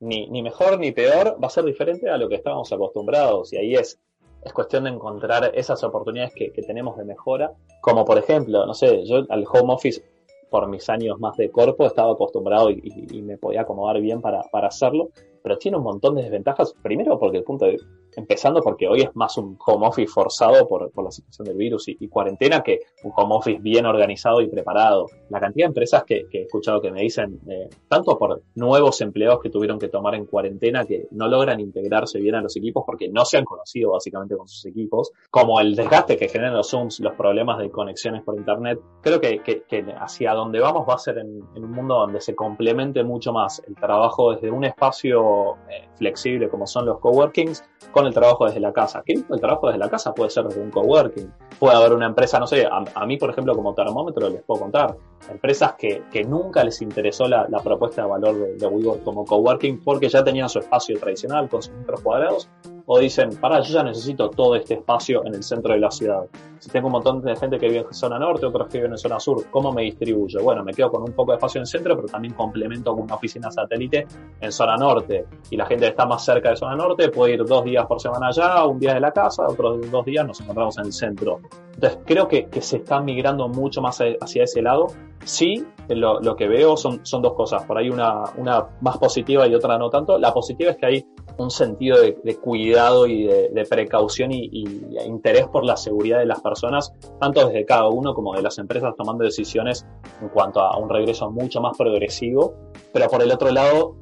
ni, 0.00 0.28
ni 0.28 0.42
mejor 0.42 0.78
ni 0.78 0.92
peor, 0.92 1.38
va 1.42 1.46
a 1.46 1.50
ser 1.50 1.64
diferente 1.64 2.08
a 2.08 2.16
lo 2.16 2.28
que 2.28 2.36
estábamos 2.36 2.72
acostumbrados 2.72 3.52
y 3.52 3.56
ahí 3.58 3.74
es 3.74 3.98
es 4.44 4.52
cuestión 4.52 4.84
de 4.84 4.90
encontrar 4.90 5.50
esas 5.54 5.82
oportunidades 5.84 6.32
que, 6.34 6.50
tenemos 6.62 6.96
de 6.96 7.04
mejora, 7.04 7.52
como 7.80 8.04
por 8.04 8.18
ejemplo, 8.18 8.66
no 8.66 8.74
sé, 8.74 9.04
yo 9.04 9.24
al 9.28 9.44
home 9.50 9.74
office 9.74 10.02
por 10.50 10.68
mis 10.68 10.88
años 10.88 11.18
más 11.20 11.36
de 11.36 11.50
corpo 11.50 11.86
estaba 11.86 12.12
acostumbrado 12.12 12.70
y, 12.70 13.22
me 13.22 13.38
podía 13.38 13.62
acomodar 13.62 14.00
bien 14.00 14.20
para, 14.20 14.42
para, 14.50 14.68
hacerlo, 14.68 15.10
pero 15.42 15.58
tiene 15.58 15.76
un 15.76 15.84
montón 15.84 16.14
de 16.16 16.22
desventajas, 16.22 16.74
primero 16.82 17.18
porque 17.18 17.38
el 17.38 17.44
punto 17.44 17.66
de, 17.66 17.78
empezando 18.16 18.60
porque 18.62 18.88
hoy 18.88 19.02
es 19.02 19.14
más 19.14 19.36
un 19.38 19.58
home 19.64 19.86
office 19.86 20.12
forzado 20.12 20.66
por, 20.66 20.90
por 20.90 21.04
la 21.04 21.10
situación 21.10 21.46
del 21.46 21.56
virus 21.56 21.88
y, 21.88 22.08
cuarentena 22.08 22.62
que 22.62 22.80
un 23.04 23.12
home 23.14 23.36
office 23.36 23.60
bien 23.60 23.86
organizado 23.86 24.40
y 24.40 24.48
preparado. 24.48 25.06
La 25.28 25.40
cantidad 25.40 25.66
de 25.66 25.68
empresas 25.68 26.04
que, 26.04 26.26
he 26.32 26.42
escuchado 26.42 26.80
que 26.80 26.90
me 26.90 27.02
dicen, 27.02 27.40
eh, 27.48 27.68
tanto 27.88 28.18
por 28.18 28.42
nuevos 28.54 29.00
empleados 29.00 29.40
que 29.40 29.50
tuvieron 29.50 29.78
que 29.78 29.88
tomar 29.88 30.14
en 30.14 30.26
cuarentena 30.26 30.84
que 30.84 31.06
no 31.12 31.28
logran 31.28 31.60
integrarse 31.60 32.18
bien 32.18 32.34
a 32.34 32.40
los 32.40 32.56
equipos 32.56 32.84
porque 32.84 33.08
no 33.08 33.24
se 33.24 33.38
han 33.38 33.44
conocido 33.44 33.92
básicamente 33.92 34.36
con 34.36 34.48
sus 34.48 34.64
equipos, 34.66 35.12
como 35.30 35.60
el 35.60 35.76
desgaste 35.76 36.16
que 36.16 36.28
generan 36.28 36.54
los 36.54 36.70
Zooms, 36.70 37.00
los 37.00 37.14
problemas 37.14 37.58
de 37.58 37.70
conexiones 37.70 38.22
por 38.22 38.36
Internet, 38.36 38.80
creo 39.00 39.20
que, 39.20 39.40
que, 39.40 39.84
hacia 39.98 40.32
donde 40.34 40.60
vamos 40.60 40.88
va 40.88 40.94
a 40.94 40.98
ser 40.98 41.18
en, 41.18 41.42
un 41.54 41.70
mundo 41.70 41.94
donde 41.94 42.20
se 42.20 42.34
complemente 42.34 43.04
mucho 43.04 43.32
más 43.32 43.62
el 43.66 43.74
trabajo 43.74 44.32
desde 44.32 44.50
un 44.50 44.64
espacio 44.64 45.56
eh, 45.68 45.88
flexible 45.96 46.48
como 46.48 46.66
son 46.66 46.86
los 46.86 46.98
coworkings 46.98 47.64
con 47.92 48.06
el 48.06 48.09
trabajo 48.14 48.46
desde 48.46 48.60
la 48.60 48.72
casa. 48.72 49.02
¿Qué? 49.04 49.12
El 49.12 49.40
trabajo 49.40 49.66
desde 49.66 49.78
la 49.78 49.88
casa 49.88 50.12
puede 50.12 50.30
ser 50.30 50.44
desde 50.44 50.60
un 50.60 50.70
coworking. 50.70 51.32
Puede 51.58 51.76
haber 51.76 51.92
una 51.92 52.06
empresa, 52.06 52.38
no 52.38 52.46
sé, 52.46 52.66
a, 52.66 53.06
mí, 53.06 53.16
por 53.16 53.30
ejemplo, 53.30 53.54
como 53.54 53.74
termómetro 53.74 54.28
les 54.28 54.42
puedo 54.42 54.62
contar. 54.62 54.96
Empresas 55.30 55.74
que, 55.74 56.04
que 56.10 56.24
nunca 56.24 56.64
les 56.64 56.80
interesó 56.82 57.28
la, 57.28 57.46
la 57.48 57.60
propuesta 57.60 58.02
de 58.02 58.08
valor 58.08 58.34
de, 58.34 58.56
de 58.56 58.66
WeWork 58.66 59.04
como 59.04 59.24
coworking 59.24 59.82
porque 59.82 60.08
ya 60.08 60.24
tenían 60.24 60.48
su 60.48 60.58
espacio 60.58 60.98
tradicional 60.98 61.48
con 61.48 61.62
sus 61.62 61.74
metros 61.74 62.00
cuadrados 62.00 62.48
o 62.92 62.98
dicen, 62.98 63.30
para, 63.36 63.60
yo 63.60 63.72
ya 63.72 63.84
necesito 63.84 64.30
todo 64.30 64.56
este 64.56 64.74
espacio 64.74 65.24
en 65.24 65.32
el 65.36 65.44
centro 65.44 65.72
de 65.74 65.78
la 65.78 65.92
ciudad. 65.92 66.24
Si 66.58 66.68
tengo 66.70 66.88
un 66.88 66.92
montón 66.94 67.22
de 67.22 67.36
gente 67.36 67.56
que 67.56 67.68
vive 67.68 67.84
en 67.86 67.94
zona 67.94 68.18
norte, 68.18 68.46
otros 68.46 68.66
que 68.66 68.78
viven 68.78 68.90
en 68.90 68.98
zona 68.98 69.20
sur, 69.20 69.44
¿cómo 69.48 69.70
me 69.70 69.82
distribuyo? 69.82 70.42
Bueno, 70.42 70.64
me 70.64 70.74
quedo 70.74 70.90
con 70.90 71.02
un 71.02 71.12
poco 71.12 71.30
de 71.30 71.36
espacio 71.36 71.60
en 71.60 71.62
el 71.62 71.66
centro, 71.68 71.94
pero 71.94 72.08
también 72.08 72.34
complemento 72.34 72.92
con 72.92 73.04
una 73.04 73.14
oficina 73.14 73.48
satélite 73.48 74.08
en 74.40 74.50
zona 74.50 74.76
norte. 74.76 75.24
Y 75.50 75.56
la 75.56 75.66
gente 75.66 75.84
que 75.84 75.90
está 75.90 76.04
más 76.04 76.24
cerca 76.24 76.50
de 76.50 76.56
zona 76.56 76.74
norte 76.74 77.10
puede 77.10 77.34
ir 77.34 77.44
dos 77.44 77.62
días 77.62 77.86
por 77.86 78.00
semana 78.00 78.26
allá, 78.26 78.64
un 78.64 78.80
día 78.80 78.94
de 78.94 79.00
la 79.00 79.12
casa, 79.12 79.46
otros 79.46 79.88
dos 79.88 80.04
días 80.04 80.26
nos 80.26 80.40
encontramos 80.40 80.76
en 80.78 80.86
el 80.86 80.92
centro. 80.92 81.38
Entonces, 81.80 82.00
creo 82.04 82.28
que, 82.28 82.46
se 82.60 82.76
está 82.76 83.00
migrando 83.00 83.48
mucho 83.48 83.80
más 83.80 84.00
hacia 84.20 84.44
ese 84.44 84.60
lado 84.60 84.88
Sí, 85.24 85.66
lo, 85.88 86.36
que 86.36 86.48
veo 86.48 86.76
son, 86.76 87.02
dos 87.02 87.34
cosas. 87.34 87.64
Por 87.64 87.76
ahí 87.76 87.90
una, 87.90 88.24
una 88.36 88.68
más 88.80 88.96
positiva 88.96 89.46
y 89.46 89.54
otra 89.54 89.76
no 89.76 89.90
tanto. 89.90 90.18
La 90.18 90.32
positiva 90.32 90.70
es 90.70 90.78
que 90.78 90.86
hay 90.86 91.06
un 91.36 91.50
sentido 91.50 91.98
de, 92.00 92.36
cuidado 92.36 93.06
y 93.06 93.24
de, 93.24 93.66
precaución 93.68 94.32
y, 94.32 94.64
interés 95.06 95.46
por 95.48 95.64
la 95.64 95.76
seguridad 95.76 96.18
de 96.18 96.26
las 96.26 96.40
personas, 96.40 96.92
tanto 97.20 97.46
desde 97.46 97.66
cada 97.66 97.88
uno 97.88 98.14
como 98.14 98.34
de 98.34 98.42
las 98.42 98.58
empresas 98.58 98.94
tomando 98.96 99.24
decisiones 99.24 99.86
en 100.22 100.28
cuanto 100.30 100.60
a 100.60 100.78
un 100.78 100.88
regreso 100.88 101.30
mucho 101.30 101.60
más 101.60 101.76
progresivo. 101.76 102.54
Pero 102.92 103.08
por 103.08 103.22
el 103.22 103.30
otro 103.30 103.50
lado, 103.50 103.96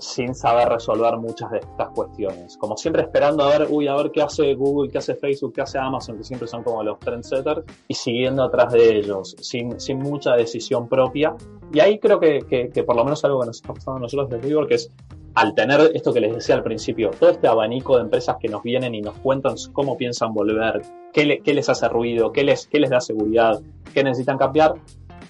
sin 0.00 0.34
saber 0.34 0.68
resolver 0.68 1.16
muchas 1.18 1.50
de 1.50 1.58
estas 1.58 1.88
cuestiones. 1.90 2.56
Como 2.56 2.76
siempre 2.76 3.02
esperando 3.02 3.44
a 3.44 3.58
ver, 3.58 3.68
uy, 3.70 3.86
a 3.86 3.94
ver 3.94 4.10
qué 4.10 4.22
hace 4.22 4.54
Google, 4.54 4.90
qué 4.90 4.98
hace 4.98 5.14
Facebook, 5.14 5.52
qué 5.54 5.60
hace 5.60 5.78
Amazon, 5.78 6.16
que 6.16 6.24
siempre 6.24 6.48
son 6.48 6.62
como 6.62 6.82
los 6.82 6.98
trendsetters, 6.98 7.62
y 7.86 7.94
siguiendo 7.94 8.42
atrás 8.42 8.72
de 8.72 8.98
ellos, 8.98 9.36
sin, 9.40 9.78
sin 9.78 9.98
mucha 9.98 10.34
decisión 10.34 10.88
propia. 10.88 11.36
Y 11.72 11.80
ahí 11.80 11.98
creo 11.98 12.18
que, 12.18 12.40
que, 12.72 12.82
por 12.82 12.96
lo 12.96 13.04
menos 13.04 13.24
algo 13.24 13.40
que 13.40 13.46
nos 13.46 13.56
está 13.56 13.72
pasando 13.74 13.98
a 13.98 14.00
nosotros 14.00 14.30
desde 14.30 14.52
Google, 14.52 14.68
que 14.68 14.74
es 14.74 14.90
al 15.34 15.54
tener 15.54 15.92
esto 15.94 16.12
que 16.12 16.20
les 16.20 16.34
decía 16.34 16.56
al 16.56 16.62
principio, 16.62 17.10
todo 17.10 17.30
este 17.30 17.46
abanico 17.46 17.96
de 17.96 18.02
empresas 18.02 18.36
que 18.40 18.48
nos 18.48 18.62
vienen 18.62 18.94
y 18.94 19.00
nos 19.00 19.14
cuentan 19.18 19.54
cómo 19.72 19.96
piensan 19.96 20.34
volver, 20.34 20.82
qué, 21.12 21.40
qué 21.44 21.54
les 21.54 21.68
hace 21.68 21.88
ruido, 21.88 22.32
qué 22.32 22.42
les, 22.42 22.66
qué 22.66 22.80
les 22.80 22.90
da 22.90 23.00
seguridad, 23.00 23.60
qué 23.94 24.02
necesitan 24.02 24.38
cambiar, 24.38 24.74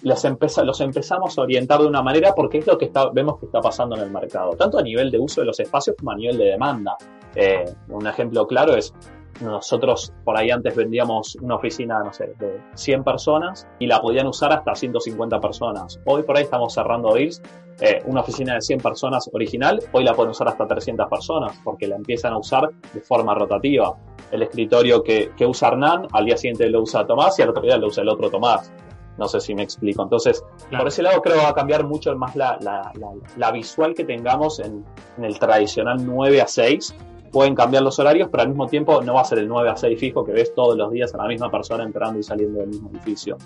los, 0.02 0.24
los 0.64 0.80
empezamos 0.80 1.38
a 1.38 1.42
orientar 1.42 1.80
de 1.80 1.86
una 1.86 2.02
manera 2.02 2.34
porque 2.34 2.58
es 2.58 2.66
lo 2.66 2.78
que 2.78 2.86
está, 2.86 3.10
vemos 3.10 3.38
que 3.38 3.46
está 3.46 3.60
pasando 3.60 3.96
en 3.96 4.02
el 4.02 4.10
mercado, 4.10 4.52
tanto 4.52 4.78
a 4.78 4.82
nivel 4.82 5.10
de 5.10 5.18
uso 5.18 5.40
de 5.40 5.46
los 5.46 5.60
espacios 5.60 5.96
como 5.98 6.12
a 6.12 6.16
nivel 6.16 6.38
de 6.38 6.44
demanda. 6.46 6.96
Eh, 7.34 7.64
un 7.88 8.06
ejemplo 8.06 8.46
claro 8.46 8.74
es, 8.74 8.92
nosotros 9.40 10.12
por 10.24 10.36
ahí 10.36 10.50
antes 10.50 10.74
vendíamos 10.74 11.36
una 11.36 11.56
oficina, 11.56 12.02
no 12.02 12.12
sé, 12.12 12.34
de 12.38 12.60
100 12.74 13.04
personas 13.04 13.66
y 13.78 13.86
la 13.86 14.00
podían 14.00 14.26
usar 14.26 14.52
hasta 14.52 14.74
150 14.74 15.40
personas. 15.40 15.98
Hoy 16.04 16.22
por 16.22 16.36
ahí 16.36 16.44
estamos 16.44 16.74
cerrando 16.74 17.14
deals, 17.14 17.40
eh, 17.80 18.02
una 18.04 18.20
oficina 18.20 18.54
de 18.54 18.60
100 18.60 18.80
personas 18.80 19.30
original, 19.32 19.80
hoy 19.92 20.04
la 20.04 20.14
pueden 20.14 20.32
usar 20.32 20.48
hasta 20.48 20.66
300 20.66 21.08
personas 21.08 21.58
porque 21.64 21.86
la 21.86 21.96
empiezan 21.96 22.34
a 22.34 22.38
usar 22.38 22.68
de 22.92 23.00
forma 23.00 23.34
rotativa. 23.34 23.96
El 24.30 24.42
escritorio 24.42 25.02
que, 25.02 25.32
que 25.36 25.46
usa 25.46 25.68
Hernán, 25.68 26.06
al 26.12 26.24
día 26.26 26.36
siguiente 26.36 26.68
lo 26.68 26.82
usa 26.82 27.06
Tomás 27.06 27.38
y 27.38 27.42
al 27.42 27.50
otro 27.50 27.62
día 27.62 27.76
lo 27.78 27.86
usa 27.86 28.02
el 28.02 28.08
otro 28.08 28.30
Tomás. 28.30 28.70
No 29.18 29.28
sé 29.28 29.40
si 29.40 29.54
me 29.54 29.62
explico. 29.62 30.02
Entonces, 30.02 30.44
por 30.70 30.88
ese 30.88 31.02
lado 31.02 31.20
creo 31.20 31.36
que 31.36 31.42
va 31.42 31.50
a 31.50 31.54
cambiar 31.54 31.84
mucho 31.84 32.14
más 32.16 32.34
la, 32.36 32.58
la, 32.60 32.92
la, 33.36 33.52
visual 33.52 33.94
que 33.94 34.04
tengamos 34.04 34.60
en, 34.60 34.84
en, 35.18 35.24
el 35.24 35.38
tradicional 35.38 35.98
9 36.04 36.40
a 36.40 36.46
6. 36.46 36.94
Pueden 37.30 37.54
cambiar 37.54 37.82
los 37.82 37.98
horarios, 37.98 38.28
pero 38.30 38.42
al 38.42 38.48
mismo 38.48 38.66
tiempo 38.66 39.02
no 39.02 39.14
va 39.14 39.20
a 39.20 39.24
ser 39.24 39.38
el 39.38 39.48
9 39.48 39.70
a 39.70 39.76
6 39.76 40.00
fijo 40.00 40.24
que 40.24 40.32
ves 40.32 40.54
todos 40.54 40.76
los 40.76 40.90
días 40.90 41.14
a 41.14 41.18
la 41.18 41.28
misma 41.28 41.50
persona 41.50 41.84
entrando 41.84 42.18
y 42.18 42.22
saliendo 42.22 42.60
del 42.60 42.68
mismo 42.68 42.90
edificio. 42.90 43.36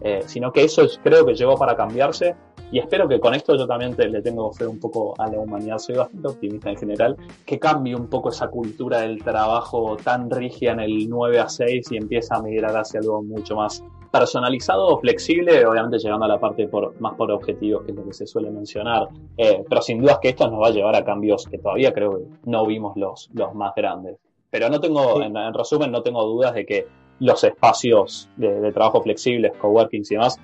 Eh, 0.00 0.22
sino 0.26 0.52
que 0.52 0.64
eso 0.64 0.82
creo 1.02 1.24
que 1.26 1.34
llegó 1.34 1.56
para 1.56 1.76
cambiarse 1.76 2.34
y 2.74 2.78
espero 2.78 3.06
que 3.08 3.20
con 3.20 3.34
esto 3.34 3.56
yo 3.56 3.66
también 3.66 3.94
le 3.96 4.20
tengo 4.20 4.52
fe 4.52 4.66
un 4.66 4.80
poco 4.80 5.14
a 5.18 5.30
la 5.30 5.38
humanidad, 5.38 5.78
soy 5.78 5.96
bastante 5.96 6.26
optimista 6.26 6.70
en 6.70 6.76
general, 6.76 7.16
que 7.46 7.58
cambie 7.58 7.94
un 7.94 8.08
poco 8.08 8.30
esa 8.30 8.48
cultura 8.48 9.02
del 9.02 9.22
trabajo 9.22 9.96
tan 10.02 10.28
rígida 10.28 10.72
en 10.72 10.80
el 10.80 11.08
9 11.08 11.38
a 11.38 11.48
6 11.48 11.92
y 11.92 11.96
empieza 11.96 12.34
a 12.34 12.42
migrar 12.42 12.76
hacia 12.76 12.98
algo 13.00 13.22
mucho 13.22 13.54
más 13.54 13.84
personalizado 14.18 14.86
o 14.86 15.00
flexible, 15.00 15.66
obviamente 15.66 15.98
llegando 15.98 16.24
a 16.24 16.28
la 16.28 16.38
parte 16.38 16.68
por, 16.68 17.00
más 17.00 17.14
por 17.14 17.32
objetivos, 17.32 17.84
que 17.84 17.90
es 17.90 17.96
lo 17.96 18.04
que 18.04 18.12
se 18.12 18.28
suele 18.28 18.48
mencionar. 18.48 19.08
Eh, 19.36 19.64
pero 19.68 19.82
sin 19.82 20.00
dudas 20.00 20.20
que 20.22 20.28
esto 20.28 20.48
nos 20.48 20.62
va 20.62 20.68
a 20.68 20.70
llevar 20.70 20.94
a 20.94 21.04
cambios 21.04 21.46
que 21.48 21.58
todavía 21.58 21.92
creo 21.92 22.18
que 22.18 22.24
no 22.44 22.64
vimos 22.64 22.96
los, 22.96 23.28
los 23.34 23.54
más 23.56 23.74
grandes. 23.74 24.18
Pero 24.50 24.68
no 24.68 24.78
tengo, 24.78 25.20
en, 25.20 25.34
resumen, 25.52 25.90
no 25.90 26.02
tengo 26.02 26.22
dudas 26.24 26.54
de 26.54 26.64
que 26.64 26.86
los 27.18 27.42
espacios 27.42 28.30
de, 28.36 28.60
de 28.60 28.72
trabajo 28.72 29.02
flexibles, 29.02 29.52
coworkings 29.58 30.12
y 30.12 30.14
demás, 30.14 30.38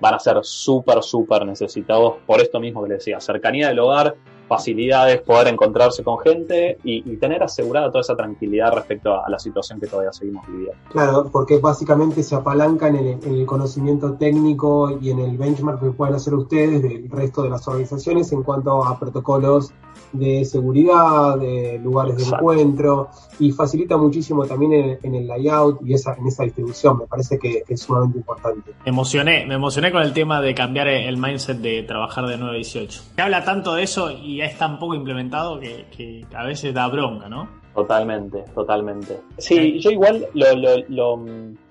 van 0.00 0.14
a 0.14 0.18
ser 0.20 0.38
súper, 0.42 1.02
súper 1.02 1.44
necesitados 1.46 2.14
por 2.26 2.40
esto 2.40 2.60
mismo 2.60 2.82
que 2.84 2.90
les 2.90 2.98
decía, 2.98 3.18
cercanía 3.18 3.68
del 3.68 3.80
hogar, 3.80 4.14
facilidades, 4.46 5.20
poder 5.22 5.48
encontrarse 5.48 6.02
con 6.02 6.18
gente 6.18 6.78
y, 6.84 7.16
tener 7.16 7.42
asegurada 7.42 7.88
toda 7.88 8.02
esa 8.02 8.14
tranquilidad 8.14 8.72
respecto 8.72 9.24
a, 9.24 9.28
la 9.30 9.38
situación 9.38 9.80
que 9.80 9.86
todavía 9.86 10.12
seguimos 10.12 10.46
viviendo. 10.46 10.76
Claro, 10.90 11.28
porque 11.32 11.58
básicamente 11.58 12.22
se 12.22 12.34
apalancan 12.34 12.94
en 12.96 13.20
el, 13.24 13.46
conocimiento 13.46 14.14
técnico 14.14 14.98
y 15.00 15.10
en 15.10 15.20
el 15.20 15.38
benchmark 15.38 15.80
que 15.80 15.90
pueden 15.90 16.14
hacer 16.14 16.34
ustedes 16.34 16.82
del 16.82 17.08
resto 17.10 17.42
de 17.42 17.50
las 17.50 17.66
organizaciones 17.68 18.30
en 18.32 18.42
cuanto 18.42 18.84
a 18.84 18.98
protocolos 18.98 19.72
de 20.12 20.44
seguridad, 20.44 21.38
de 21.38 21.78
lugares 21.82 22.16
de 22.16 22.24
encuentro 22.24 23.08
y 23.38 23.52
facilita 23.52 23.96
muchísimo 23.96 24.44
también 24.46 24.98
en, 25.02 25.14
el 25.14 25.26
layout 25.26 25.80
y 25.84 25.94
esa, 25.94 26.14
en 26.14 26.26
esa 26.26 26.44
distribución. 26.44 26.98
Me 26.98 27.06
parece 27.06 27.38
que, 27.38 27.64
es 27.68 27.80
sumamente 27.80 28.18
importante. 28.18 28.72
Me 28.84 28.90
emocioné, 28.90 29.46
me 29.46 29.54
emocioné 29.54 29.92
con 29.92 30.02
el 30.02 30.12
tema 30.12 30.40
de 30.40 30.54
cambiar 30.54 30.88
el 30.88 31.16
mindset 31.16 31.58
de 31.58 31.82
trabajar 31.82 32.26
de 32.26 32.36
9 32.36 32.52
a 32.52 32.56
18. 32.56 33.02
Se 33.14 33.22
habla 33.22 33.44
tanto 33.44 33.74
de 33.74 33.82
eso 33.82 34.10
y 34.10 34.35
es 34.40 34.58
tan 34.58 34.78
poco 34.78 34.94
implementado 34.94 35.58
que, 35.58 36.24
a 36.34 36.44
veces 36.44 36.74
da 36.74 36.88
bronca, 36.88 37.28
¿no? 37.28 37.48
Totalmente, 37.74 38.42
totalmente. 38.54 39.18
Sí, 39.36 39.78
yo 39.80 39.90
igual 39.90 40.26
lo, 40.32 40.46
lo, 40.88 41.24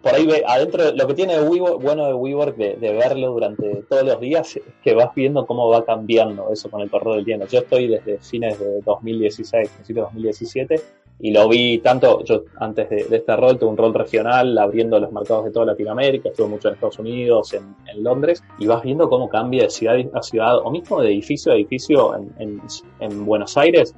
por 0.03 0.13
ahí 0.13 0.27
ve, 0.27 0.43
adentro, 0.45 0.91
lo 0.91 1.07
que 1.07 1.15
tiene 1.15 1.39
bueno 1.39 2.05
de 2.05 2.13
WeWork 2.13 2.55
de, 2.55 2.93
verlo 2.93 3.31
durante 3.31 3.83
todos 3.89 4.03
los 4.03 4.19
días 4.19 4.55
es 4.55 4.63
que 4.83 4.93
vas 4.93 5.15
viendo 5.15 5.47
cómo 5.47 5.67
va 5.67 5.83
cambiando 5.83 6.51
eso 6.51 6.69
con 6.69 6.81
el 6.81 6.91
correr 6.91 7.15
del 7.15 7.25
tiempo. 7.25 7.47
Yo 7.47 7.59
estoy 7.59 7.87
desde 7.87 8.19
fines 8.19 8.59
de 8.59 8.81
2016, 8.81 9.69
principios 9.69 10.05
de 10.13 10.13
2017, 10.13 10.81
y 11.19 11.31
lo 11.31 11.47
vi 11.47 11.79
tanto, 11.79 12.23
yo 12.23 12.43
antes 12.59 12.89
de, 12.89 13.07
este 13.09 13.35
rol 13.35 13.57
tuve 13.57 13.69
un 13.69 13.77
rol 13.77 13.93
regional 13.93 14.57
abriendo 14.57 14.99
los 14.99 15.11
mercados 15.11 15.45
de 15.45 15.51
toda 15.51 15.67
Latinoamérica, 15.67 16.29
estuve 16.29 16.47
mucho 16.47 16.67
en 16.67 16.73
Estados 16.73 16.99
Unidos, 16.99 17.53
en, 17.53 18.03
Londres, 18.03 18.43
y 18.59 18.67
vas 18.67 18.83
viendo 18.83 19.09
cómo 19.09 19.29
cambia 19.29 19.63
de 19.63 19.69
ciudad 19.69 19.95
a 20.13 20.21
ciudad, 20.21 20.57
o 20.57 20.69
mismo 20.69 21.01
de 21.01 21.07
edificio 21.07 21.53
a 21.53 21.55
edificio 21.55 22.15
en, 22.15 22.61
en, 22.99 23.25
Buenos 23.25 23.57
Aires. 23.57 23.95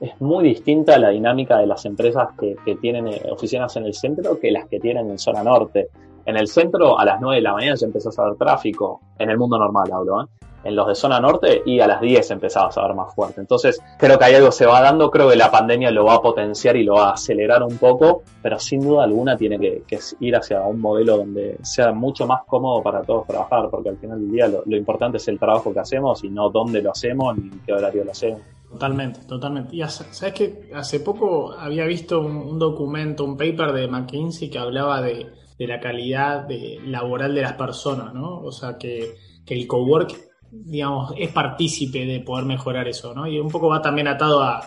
Es 0.00 0.20
muy 0.20 0.44
distinta 0.44 0.98
la 0.98 1.08
dinámica 1.08 1.58
de 1.58 1.66
las 1.66 1.84
empresas 1.86 2.28
que, 2.38 2.54
que 2.64 2.76
tienen 2.76 3.08
eh, 3.08 3.22
oficinas 3.30 3.74
en 3.76 3.86
el 3.86 3.94
centro 3.94 4.38
que 4.38 4.50
las 4.50 4.68
que 4.68 4.78
tienen 4.78 5.10
en 5.10 5.18
zona 5.18 5.42
norte. 5.42 5.88
En 6.26 6.36
el 6.36 6.46
centro, 6.46 6.98
a 6.98 7.04
las 7.04 7.20
9 7.20 7.36
de 7.36 7.42
la 7.42 7.54
mañana 7.54 7.74
ya 7.74 7.86
empezás 7.86 8.16
a 8.18 8.24
ver 8.24 8.36
tráfico, 8.36 9.00
en 9.18 9.30
el 9.30 9.38
mundo 9.38 9.58
normal 9.58 9.90
hablo, 9.90 10.22
¿eh? 10.22 10.26
En 10.68 10.76
los 10.76 10.86
de 10.86 10.94
zona 10.94 11.18
norte 11.20 11.62
y 11.64 11.80
a 11.80 11.86
las 11.86 12.00
10 12.00 12.30
empezaba 12.30 12.70
a 12.74 12.86
ver 12.86 12.94
más 12.94 13.14
fuerte. 13.14 13.40
Entonces, 13.40 13.80
creo 13.98 14.18
que 14.18 14.24
hay 14.26 14.34
algo 14.34 14.52
se 14.52 14.66
va 14.66 14.80
dando, 14.80 15.10
creo 15.10 15.30
que 15.30 15.36
la 15.36 15.50
pandemia 15.50 15.90
lo 15.90 16.04
va 16.04 16.14
a 16.14 16.22
potenciar 16.22 16.76
y 16.76 16.84
lo 16.84 16.94
va 16.94 17.10
a 17.10 17.12
acelerar 17.12 17.62
un 17.62 17.78
poco, 17.78 18.22
pero 18.42 18.58
sin 18.58 18.82
duda 18.82 19.04
alguna 19.04 19.36
tiene 19.36 19.58
que, 19.58 19.98
ir 20.20 20.36
hacia 20.36 20.60
un 20.62 20.80
modelo 20.80 21.16
donde 21.16 21.58
sea 21.62 21.92
mucho 21.92 22.26
más 22.26 22.42
cómodo 22.46 22.82
para 22.82 23.02
todos 23.02 23.26
trabajar, 23.26 23.68
porque 23.70 23.88
al 23.88 23.96
final 23.96 24.20
del 24.20 24.30
día 24.30 24.48
lo, 24.48 24.76
importante 24.76 25.16
es 25.16 25.26
el 25.28 25.38
trabajo 25.38 25.72
que 25.72 25.80
hacemos 25.80 26.22
y 26.22 26.30
no 26.30 26.50
dónde 26.50 26.82
lo 26.82 26.92
hacemos 26.92 27.36
ni 27.36 27.50
qué 27.66 27.72
horario 27.72 28.04
lo 28.04 28.12
hacemos. 28.12 28.40
Totalmente, 28.70 29.20
totalmente. 29.26 29.74
Y 29.74 29.82
sabes 29.88 30.34
que 30.34 30.70
hace 30.74 31.00
poco 31.00 31.52
había 31.52 31.86
visto 31.86 32.20
un, 32.20 32.58
documento, 32.58 33.24
un 33.24 33.36
paper 33.36 33.72
de 33.72 33.88
McKinsey 33.88 34.50
que 34.50 34.58
hablaba 34.58 35.00
de, 35.00 35.32
la 35.58 35.80
calidad 35.80 36.46
de, 36.46 36.78
laboral 36.84 37.34
de 37.34 37.42
las 37.42 37.54
personas, 37.54 38.12
¿no? 38.12 38.40
O 38.40 38.52
sea, 38.52 38.76
que, 38.76 39.14
que 39.46 39.54
el 39.54 39.66
cowork 39.66 40.27
digamos, 40.50 41.12
es 41.16 41.30
partícipe 41.30 42.06
de 42.06 42.20
poder 42.20 42.44
mejorar 42.44 42.88
eso, 42.88 43.14
¿no? 43.14 43.26
Y 43.26 43.38
un 43.38 43.50
poco 43.50 43.68
va 43.68 43.82
también 43.82 44.08
atado 44.08 44.42
a, 44.42 44.62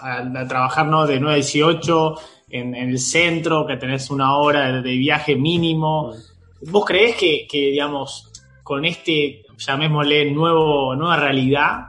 trabajar, 0.47 0.87
¿no? 0.87 1.05
De 1.07 1.19
9 1.19 1.33
a 1.33 1.35
18 1.35 2.15
en, 2.49 2.75
el 2.75 2.99
centro, 2.99 3.65
que 3.65 3.77
tenés 3.77 4.09
una 4.11 4.37
hora 4.37 4.81
de, 4.81 4.97
viaje 4.97 5.35
mínimo. 5.35 6.13
¿Vos 6.69 6.85
creés 6.85 7.15
que, 7.15 7.47
digamos, 7.51 8.31
con 8.63 8.85
este, 8.85 9.43
llamémosle, 9.57 10.31
nuevo, 10.31 10.95
nueva 10.95 11.17
realidad, 11.17 11.87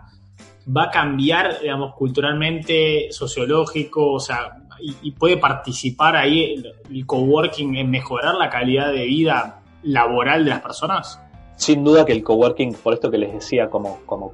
va 0.74 0.84
a 0.84 0.90
cambiar, 0.90 1.60
digamos, 1.60 1.94
culturalmente, 1.94 3.08
sociológico, 3.10 4.12
o 4.14 4.20
sea, 4.20 4.56
y, 4.80 5.12
puede 5.12 5.36
participar 5.36 6.16
ahí 6.16 6.62
el 6.90 7.06
coworking 7.06 7.76
en 7.76 7.90
mejorar 7.90 8.34
la 8.34 8.48
calidad 8.50 8.92
de 8.92 9.04
vida 9.04 9.62
laboral 9.82 10.44
de 10.44 10.50
las 10.50 10.60
personas? 10.60 11.20
Sin 11.62 11.84
duda 11.84 12.04
que 12.04 12.12
el 12.12 12.24
coworking, 12.24 12.74
por 12.74 12.92
esto 12.92 13.08
que 13.08 13.18
les 13.18 13.32
decía, 13.32 13.70
como, 13.70 14.00
como 14.04 14.32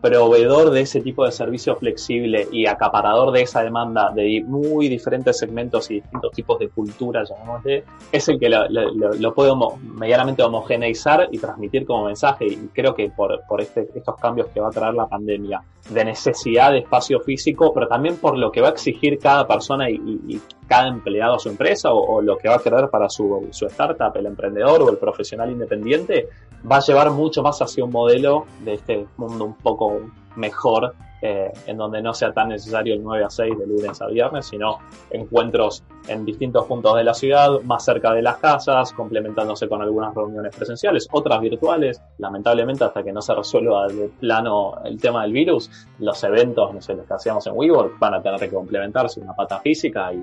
proveedor 0.00 0.70
de 0.70 0.80
ese 0.80 1.02
tipo 1.02 1.26
de 1.26 1.32
servicio 1.32 1.76
flexible 1.76 2.48
y 2.50 2.64
acaparador 2.64 3.32
de 3.32 3.42
esa 3.42 3.62
demanda 3.62 4.10
de 4.10 4.42
muy 4.46 4.88
diferentes 4.88 5.38
segmentos 5.38 5.90
y 5.90 5.96
distintos 5.96 6.32
tipos 6.32 6.58
de 6.58 6.70
cultura, 6.70 7.22
llamémosle, 7.22 7.84
es 8.10 8.28
el 8.30 8.40
que 8.40 8.48
lo, 8.48 9.34
puede 9.34 9.52
medianamente 9.82 10.42
homogeneizar 10.42 11.28
y 11.30 11.38
transmitir 11.38 11.84
como 11.84 12.06
mensaje. 12.06 12.46
Y 12.46 12.56
creo 12.72 12.94
que 12.94 13.10
por, 13.10 13.42
por 13.46 13.60
este, 13.60 13.86
estos 13.94 14.16
cambios 14.16 14.48
que 14.48 14.60
va 14.60 14.68
a 14.68 14.72
traer 14.72 14.94
la 14.94 15.06
pandemia, 15.06 15.62
de 15.90 16.04
necesidad 16.04 16.72
de 16.72 16.78
espacio 16.78 17.20
físico, 17.20 17.72
pero 17.74 17.88
también 17.88 18.16
por 18.16 18.38
lo 18.38 18.50
que 18.50 18.60
va 18.60 18.68
a 18.68 18.70
exigir 18.70 19.18
cada 19.18 19.46
persona 19.46 19.90
y, 19.90 20.40
cada 20.68 20.86
empleado 20.86 21.34
a 21.34 21.38
su 21.40 21.48
empresa 21.48 21.92
o, 21.92 22.22
lo 22.22 22.38
que 22.38 22.48
va 22.48 22.54
a 22.54 22.58
querer 22.60 22.88
para 22.90 23.08
su, 23.08 23.48
su 23.50 23.66
startup, 23.66 24.16
el 24.16 24.26
emprendedor 24.26 24.82
o 24.82 24.90
el 24.90 24.98
profesional 24.98 25.50
independiente, 25.50 26.28
va 26.70 26.76
a 26.76 26.80
llevar 26.80 27.10
mucho 27.10 27.42
más 27.42 27.60
hacia 27.60 27.84
un 27.84 27.90
modelo 27.90 28.46
de 28.64 28.74
este 28.74 29.06
mundo 29.16 29.46
un 29.46 29.54
poco 29.54 30.00
mejor 30.40 30.94
eh, 31.22 31.52
en 31.66 31.76
donde 31.76 32.00
no 32.00 32.14
sea 32.14 32.32
tan 32.32 32.48
necesario 32.48 32.94
el 32.94 33.02
9 33.02 33.24
a 33.24 33.30
6 33.30 33.58
de 33.58 33.66
lunes 33.66 34.00
a 34.00 34.06
viernes, 34.06 34.46
sino 34.46 34.78
encuentros 35.10 35.84
en 36.08 36.24
distintos 36.24 36.64
puntos 36.64 36.96
de 36.96 37.04
la 37.04 37.12
ciudad, 37.12 37.60
más 37.62 37.84
cerca 37.84 38.14
de 38.14 38.22
las 38.22 38.38
casas, 38.38 38.92
complementándose 38.94 39.68
con 39.68 39.82
algunas 39.82 40.14
reuniones 40.14 40.56
presenciales, 40.56 41.06
otras 41.12 41.40
virtuales. 41.42 42.00
Lamentablemente, 42.16 42.84
hasta 42.84 43.02
que 43.02 43.12
no 43.12 43.20
se 43.20 43.34
resuelva 43.34 43.86
de 43.88 44.08
plano 44.18 44.76
el 44.84 44.98
tema 44.98 45.22
del 45.22 45.32
virus, 45.32 45.70
los 45.98 46.24
eventos, 46.24 46.72
no 46.72 46.80
sé, 46.80 46.94
los 46.94 47.06
que 47.06 47.12
hacíamos 47.12 47.46
en 47.46 47.52
WeWork, 47.54 47.98
van 47.98 48.14
a 48.14 48.22
tener 48.22 48.40
que 48.40 48.48
complementarse 48.48 49.20
una 49.20 49.34
pata 49.34 49.60
física 49.60 50.12
y, 50.14 50.16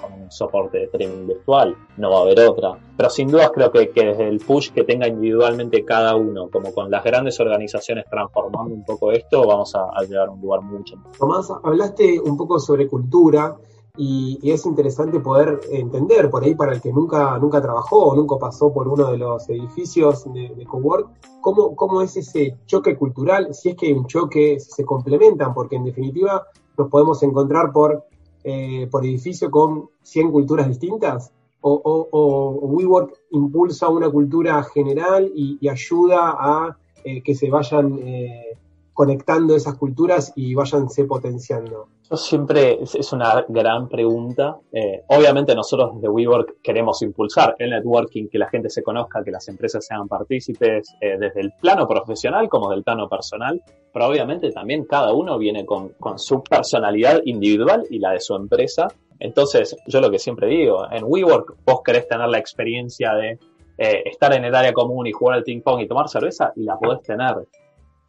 con 0.00 0.12
un 0.20 0.32
soporte 0.32 0.78
de 0.78 0.84
streaming 0.84 1.28
virtual. 1.28 1.76
No 1.96 2.10
va 2.10 2.18
a 2.18 2.22
haber 2.22 2.40
otra. 2.40 2.72
Pero 2.96 3.08
sin 3.08 3.28
dudas 3.28 3.52
creo 3.54 3.70
que, 3.70 3.90
que 3.90 4.04
desde 4.04 4.28
el 4.28 4.40
push 4.40 4.70
que 4.72 4.82
tenga 4.82 5.06
individualmente 5.06 5.84
cada 5.84 6.16
uno, 6.16 6.50
como 6.50 6.74
con 6.74 6.90
las 6.90 7.04
grandes 7.04 7.38
organizaciones 7.38 8.04
transformando 8.10 8.74
un 8.74 8.84
poco 8.84 9.12
esto, 9.12 9.46
vamos 9.46 9.59
a, 9.74 9.90
a 9.94 10.02
llegar 10.02 10.28
a 10.28 10.30
un 10.30 10.40
lugar 10.40 10.62
mucho 10.62 10.96
Tomás, 11.18 11.50
hablaste 11.62 12.20
un 12.20 12.36
poco 12.36 12.58
sobre 12.58 12.88
cultura 12.88 13.56
y, 13.96 14.38
es 14.50 14.64
interesante 14.66 15.20
poder 15.20 15.60
entender 15.70 16.30
por 16.30 16.44
ahí 16.44 16.54
para 16.54 16.72
el 16.72 16.80
que 16.80 16.92
nunca, 16.92 17.38
nunca 17.38 17.60
trabajó 17.60 18.06
o 18.06 18.16
nunca 18.16 18.36
pasó 18.38 18.72
por 18.72 18.88
uno 18.88 19.10
de 19.10 19.18
los 19.18 19.48
edificios 19.48 20.24
de, 20.32 20.54
de 20.54 20.64
Cowork, 20.64 21.10
cómo, 21.40 21.74
cómo 21.76 22.00
es 22.02 22.16
ese 22.16 22.56
choque 22.66 22.96
cultural, 22.96 23.52
si 23.54 23.70
es 23.70 23.76
que 23.76 23.86
hay 23.86 23.92
un 23.92 24.06
choque, 24.06 24.58
si 24.60 24.70
se 24.70 24.84
complementan, 24.84 25.52
porque 25.52 25.76
en 25.76 25.84
definitiva 25.84 26.46
nos 26.78 26.88
podemos 26.88 27.22
encontrar 27.22 27.72
por, 27.72 28.04
eh, 28.44 28.88
por 28.90 29.04
edificio 29.04 29.50
con 29.50 29.90
100 30.02 30.30
culturas 30.30 30.68
distintas. 30.68 31.32
O, 31.62 32.08
o, 32.10 32.66
WeWork 32.68 33.12
impulsa 33.32 33.90
una 33.90 34.08
cultura 34.08 34.62
general 34.62 35.30
y, 35.34 35.68
ayuda 35.68 36.34
a 36.38 36.78
eh, 37.04 37.22
que 37.22 37.34
se 37.34 37.50
vayan 37.50 37.98
eh, 37.98 38.56
conectando 38.92 39.54
esas 39.56 39.76
culturas 39.76 40.32
y 40.36 40.54
váyanse 40.54 41.04
potenciando? 41.04 41.88
Yo 42.10 42.16
siempre, 42.16 42.80
es 42.82 43.12
una 43.12 43.44
gran 43.48 43.88
pregunta. 43.88 44.58
Eh, 44.72 45.04
obviamente 45.06 45.54
nosotros 45.54 45.94
desde 45.94 46.08
WeWork 46.08 46.60
queremos 46.60 47.00
impulsar 47.02 47.54
el 47.58 47.70
networking, 47.70 48.26
que 48.28 48.36
la 48.36 48.48
gente 48.48 48.68
se 48.68 48.82
conozca, 48.82 49.22
que 49.22 49.30
las 49.30 49.46
empresas 49.48 49.86
sean 49.86 50.08
partícipes 50.08 50.92
eh, 51.00 51.16
desde 51.18 51.40
el 51.40 51.52
plano 51.52 51.86
profesional 51.86 52.48
como 52.48 52.68
del 52.70 52.82
plano 52.82 53.08
personal, 53.08 53.62
pero 53.92 54.08
obviamente 54.08 54.50
también 54.50 54.86
cada 54.86 55.12
uno 55.12 55.38
viene 55.38 55.64
con, 55.64 55.94
su 56.16 56.42
personalidad 56.42 57.20
individual 57.26 57.84
y 57.88 58.00
la 58.00 58.10
de 58.10 58.20
su 58.20 58.34
empresa. 58.34 58.88
Entonces, 59.20 59.76
yo 59.86 60.00
lo 60.00 60.10
que 60.10 60.18
siempre 60.18 60.48
digo, 60.48 60.90
en 60.90 61.04
WeWork 61.04 61.58
vos 61.64 61.82
querés 61.84 62.08
tener 62.08 62.28
la 62.28 62.38
experiencia 62.38 63.14
de 63.14 63.38
eh, 63.78 64.02
estar 64.04 64.32
en 64.34 64.44
el 64.44 64.54
área 64.54 64.72
común 64.72 65.06
y 65.06 65.12
jugar 65.12 65.36
al 65.36 65.44
ping 65.44 65.60
pong 65.60 65.80
y 65.80 65.86
tomar 65.86 66.08
cerveza 66.08 66.52
y 66.56 66.64
la 66.64 66.76
podés 66.76 67.02
tener 67.02 67.36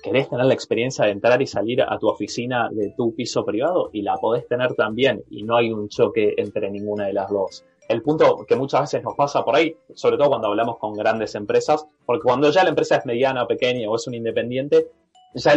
querés 0.02 0.30
tener 0.30 0.46
la 0.46 0.54
experiencia 0.54 1.06
de 1.06 1.12
entrar 1.12 1.42
y 1.42 1.48
salir 1.48 1.82
a 1.82 1.98
tu 1.98 2.08
oficina 2.08 2.70
de 2.72 2.94
tu 2.98 3.16
piso 3.16 3.46
privado 3.46 3.90
y 3.94 4.02
la 4.02 4.16
podés 4.16 4.48
tener 4.48 4.74
también 4.74 5.24
y 5.30 5.44
no 5.44 5.56
hay 5.56 5.72
un 5.72 5.90
choque 5.90 6.34
entre 6.38 6.70
ninguna 6.70 7.06
de 7.06 7.14
las 7.14 7.30
dos. 7.30 7.64
El 7.88 8.02
punto 8.02 8.46
que 8.48 8.56
muchas 8.56 8.82
veces 8.82 9.04
nos 9.04 9.16
pasa 9.16 9.44
por 9.44 9.56
ahí, 9.56 9.76
sobre 9.94 10.18
todo 10.18 10.30
cuando 10.30 10.48
hablamos 10.48 10.78
con 10.78 10.94
grandes 10.94 11.36
empresas, 11.36 11.86
porque 12.06 12.24
cuando 12.24 12.50
ya 12.50 12.64
la 12.64 12.70
empresa 12.70 12.98
es 12.98 13.06
mediana, 13.06 13.48
pequeña 13.48 13.90
o 13.90 13.96
es 13.96 14.08
un 14.08 14.14
independiente, 14.14 14.88
ya, 15.34 15.56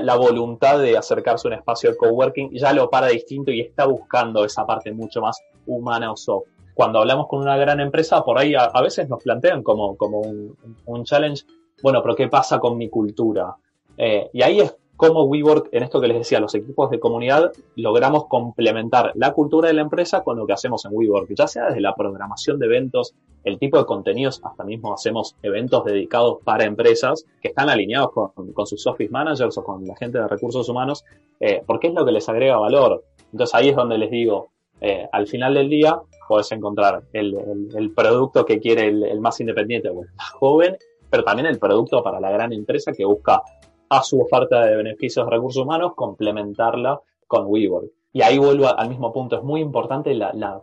la 0.00 0.16
voluntad 0.16 0.78
de 0.78 0.96
acercarse 0.96 1.48
a 1.48 1.50
un 1.50 1.54
espacio 1.54 1.90
de 1.90 1.96
coworking 1.96 2.50
ya 2.52 2.72
lo 2.72 2.88
para 2.90 3.08
distinto 3.08 3.50
y 3.50 3.60
está 3.60 3.86
buscando 3.86 4.44
esa 4.44 4.64
parte 4.66 4.92
mucho 4.92 5.20
más 5.20 5.40
humana 5.66 6.12
o 6.12 6.16
soft. 6.16 6.48
Cuando 6.74 6.98
hablamos 6.98 7.26
con 7.28 7.40
una 7.40 7.56
gran 7.56 7.80
empresa, 7.80 8.22
por 8.22 8.38
ahí 8.38 8.54
a, 8.54 8.80
veces 8.82 9.08
nos 9.08 9.22
plantean 9.22 9.62
como, 9.62 9.96
como 9.96 10.20
un 10.20 11.04
challenge, 11.04 11.44
bueno, 11.82 12.02
pero 12.02 12.14
¿qué 12.14 12.28
pasa 12.28 12.58
con 12.58 12.76
mi 12.76 12.88
cultura? 12.88 13.56
Eh, 13.98 14.28
y 14.32 14.42
ahí 14.42 14.60
es 14.60 14.76
como 14.96 15.24
WeWork, 15.24 15.68
en 15.72 15.82
esto 15.82 16.00
que 16.00 16.08
les 16.08 16.18
decía, 16.18 16.40
los 16.40 16.54
equipos 16.54 16.90
de 16.90 16.98
comunidad, 16.98 17.52
logramos 17.76 18.26
complementar 18.26 19.12
la 19.14 19.32
cultura 19.32 19.68
de 19.68 19.74
la 19.74 19.82
empresa 19.82 20.22
con 20.22 20.38
lo 20.38 20.46
que 20.46 20.54
hacemos 20.54 20.84
en 20.84 20.92
WeWork, 20.94 21.34
ya 21.34 21.46
sea 21.46 21.66
desde 21.66 21.80
la 21.80 21.94
programación 21.94 22.58
de 22.58 22.66
eventos, 22.66 23.14
el 23.44 23.58
tipo 23.58 23.78
de 23.78 23.84
contenidos, 23.84 24.40
hasta 24.42 24.64
mismo 24.64 24.94
hacemos 24.94 25.36
eventos 25.42 25.84
dedicados 25.84 26.38
para 26.42 26.64
empresas 26.64 27.26
que 27.40 27.48
están 27.48 27.68
alineados 27.68 28.10
con, 28.12 28.66
sus 28.66 28.86
office 28.86 29.10
managers 29.10 29.56
o 29.58 29.64
con 29.64 29.86
la 29.86 29.94
gente 29.96 30.18
de 30.18 30.26
recursos 30.26 30.68
humanos, 30.68 31.04
eh, 31.40 31.62
porque 31.66 31.88
es 31.88 31.94
lo 31.94 32.04
que 32.04 32.12
les 32.12 32.28
agrega 32.28 32.56
valor. 32.56 33.04
Entonces 33.32 33.54
ahí 33.54 33.68
es 33.68 33.76
donde 33.76 33.98
les 33.98 34.10
digo, 34.10 34.48
eh, 34.80 35.06
al 35.12 35.26
final 35.26 35.54
del 35.54 35.68
día 35.68 36.00
puedes 36.26 36.50
encontrar 36.52 37.02
el, 37.12 37.92
producto 37.94 38.44
que 38.44 38.58
quiere 38.58 38.88
el, 38.88 39.04
el 39.04 39.20
más 39.20 39.38
independiente 39.40 39.90
o 39.90 40.02
el 40.02 40.08
más 40.16 40.30
joven, 40.30 40.76
pero 41.10 41.22
también 41.22 41.46
el 41.46 41.58
producto 41.58 42.02
para 42.02 42.18
la 42.18 42.30
gran 42.30 42.52
empresa 42.52 42.92
que 42.92 43.04
busca 43.04 43.42
a 43.88 44.02
su 44.02 44.20
oferta 44.20 44.64
de 44.64 44.76
beneficios 44.76 45.26
de 45.26 45.30
recursos 45.30 45.62
humanos, 45.62 45.92
complementarla 45.94 47.00
con 47.26 47.46
WeWork. 47.46 47.90
Y 48.12 48.22
ahí 48.22 48.38
vuelvo 48.38 48.66
al 48.66 48.88
mismo 48.88 49.12
punto, 49.12 49.36
es 49.36 49.42
muy 49.42 49.60
importante 49.60 50.14
la, 50.14 50.62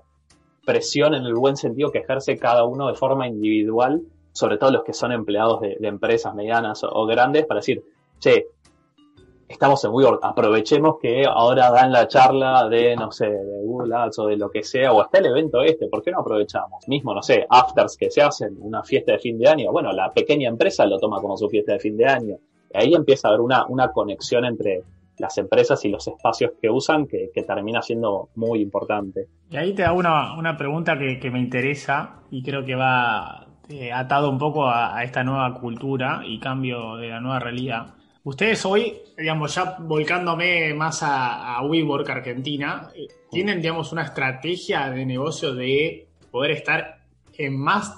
presión 0.66 1.14
en 1.14 1.26
el 1.26 1.36
buen 1.36 1.58
sentido 1.58 1.92
que 1.92 2.00
ejerce 2.00 2.38
cada 2.38 2.64
uno 2.64 2.88
de 2.88 2.96
forma 2.96 3.28
individual, 3.28 4.02
sobre 4.32 4.58
todo 4.58 4.72
los 4.72 4.84
que 4.84 4.94
son 4.94 5.12
empleados 5.12 5.60
de, 5.60 5.78
empresas 5.82 6.34
medianas 6.34 6.84
o, 6.84 7.06
grandes, 7.06 7.46
para 7.46 7.60
decir, 7.60 7.84
che, 8.18 8.48
estamos 9.48 9.84
en 9.84 9.92
WeWork, 9.92 10.24
aprovechemos 10.24 10.96
que 11.02 11.26
ahora 11.26 11.70
dan 11.70 11.92
la 11.92 12.08
charla 12.08 12.70
de, 12.70 12.96
no 12.96 13.12
sé, 13.12 13.30
de 13.30 13.62
Google 13.62 13.94
Ads 13.94 14.20
o 14.20 14.28
de 14.28 14.38
lo 14.38 14.50
que 14.50 14.64
sea, 14.64 14.94
o 14.94 15.02
hasta 15.02 15.20
el 15.20 15.26
evento 15.26 15.62
este, 15.62 15.88
¿por 15.88 16.02
qué 16.02 16.12
no 16.12 16.22
aprovechamos? 16.22 16.88
Mismo, 16.88 17.14
no 17.14 17.22
sé, 17.22 17.46
afters 17.50 17.98
que 17.98 18.10
se 18.10 18.22
hacen, 18.22 18.58
una 18.62 18.84
fiesta 18.84 19.12
de 19.12 19.20
fin 19.20 19.38
de 19.38 19.50
año, 19.50 19.72
bueno, 19.72 19.92
la 19.92 20.14
pequeña 20.14 20.48
empresa 20.48 20.86
lo 20.86 20.98
toma 20.98 21.20
como 21.20 21.38
su 21.38 21.50
fiesta 21.50 21.74
de 21.74 21.80
fin 21.80 21.98
de 21.98 22.06
año, 22.06 22.38
ahí 22.74 22.94
empieza 22.94 23.28
a 23.28 23.32
haber 23.32 23.42
una, 23.42 23.66
una 23.68 23.90
conexión 23.90 24.46
entre 24.46 24.84
las 25.18 25.38
empresas 25.38 25.84
y 25.86 25.90
los 25.90 26.08
espacios 26.08 26.52
que 26.62 26.70
usan 26.70 27.08
que, 27.08 27.30
termina 27.46 27.82
siendo 27.82 28.30
muy 28.36 28.62
importante. 28.62 29.28
Y 29.50 29.58
ahí 29.58 29.74
te 29.74 29.84
hago 29.84 30.00
una, 30.00 30.38
una 30.38 30.58
pregunta 30.58 30.98
que, 30.98 31.32
me 31.32 31.40
interesa 31.40 32.22
y 32.32 32.42
creo 32.44 32.66
que 32.66 32.76
va 32.76 33.48
eh, 33.70 33.92
atado 33.92 34.30
un 34.30 34.38
poco 34.38 34.68
a, 34.68 35.04
esta 35.04 35.24
nueva 35.24 35.54
cultura 35.60 36.24
y 36.26 36.40
cambio 36.40 36.96
de 36.98 37.10
la 37.10 37.20
nueva 37.20 37.40
realidad. 37.40 37.94
Ustedes 38.24 38.66
hoy, 38.66 39.02
digamos, 39.18 39.54
ya 39.54 39.78
volcándome 39.80 40.74
más 40.74 41.04
a, 41.04 41.58
a 41.58 41.66
WeWork 41.66 42.10
Argentina, 42.10 42.90
eh, 42.96 43.08
tienen, 43.30 43.62
digamos, 43.62 43.92
una 43.92 44.04
estrategia 44.04 44.90
de 44.90 45.06
negocio 45.06 45.54
de 45.54 46.08
poder 46.32 46.52
estar 46.52 47.00
en 47.38 47.58
más 47.60 47.94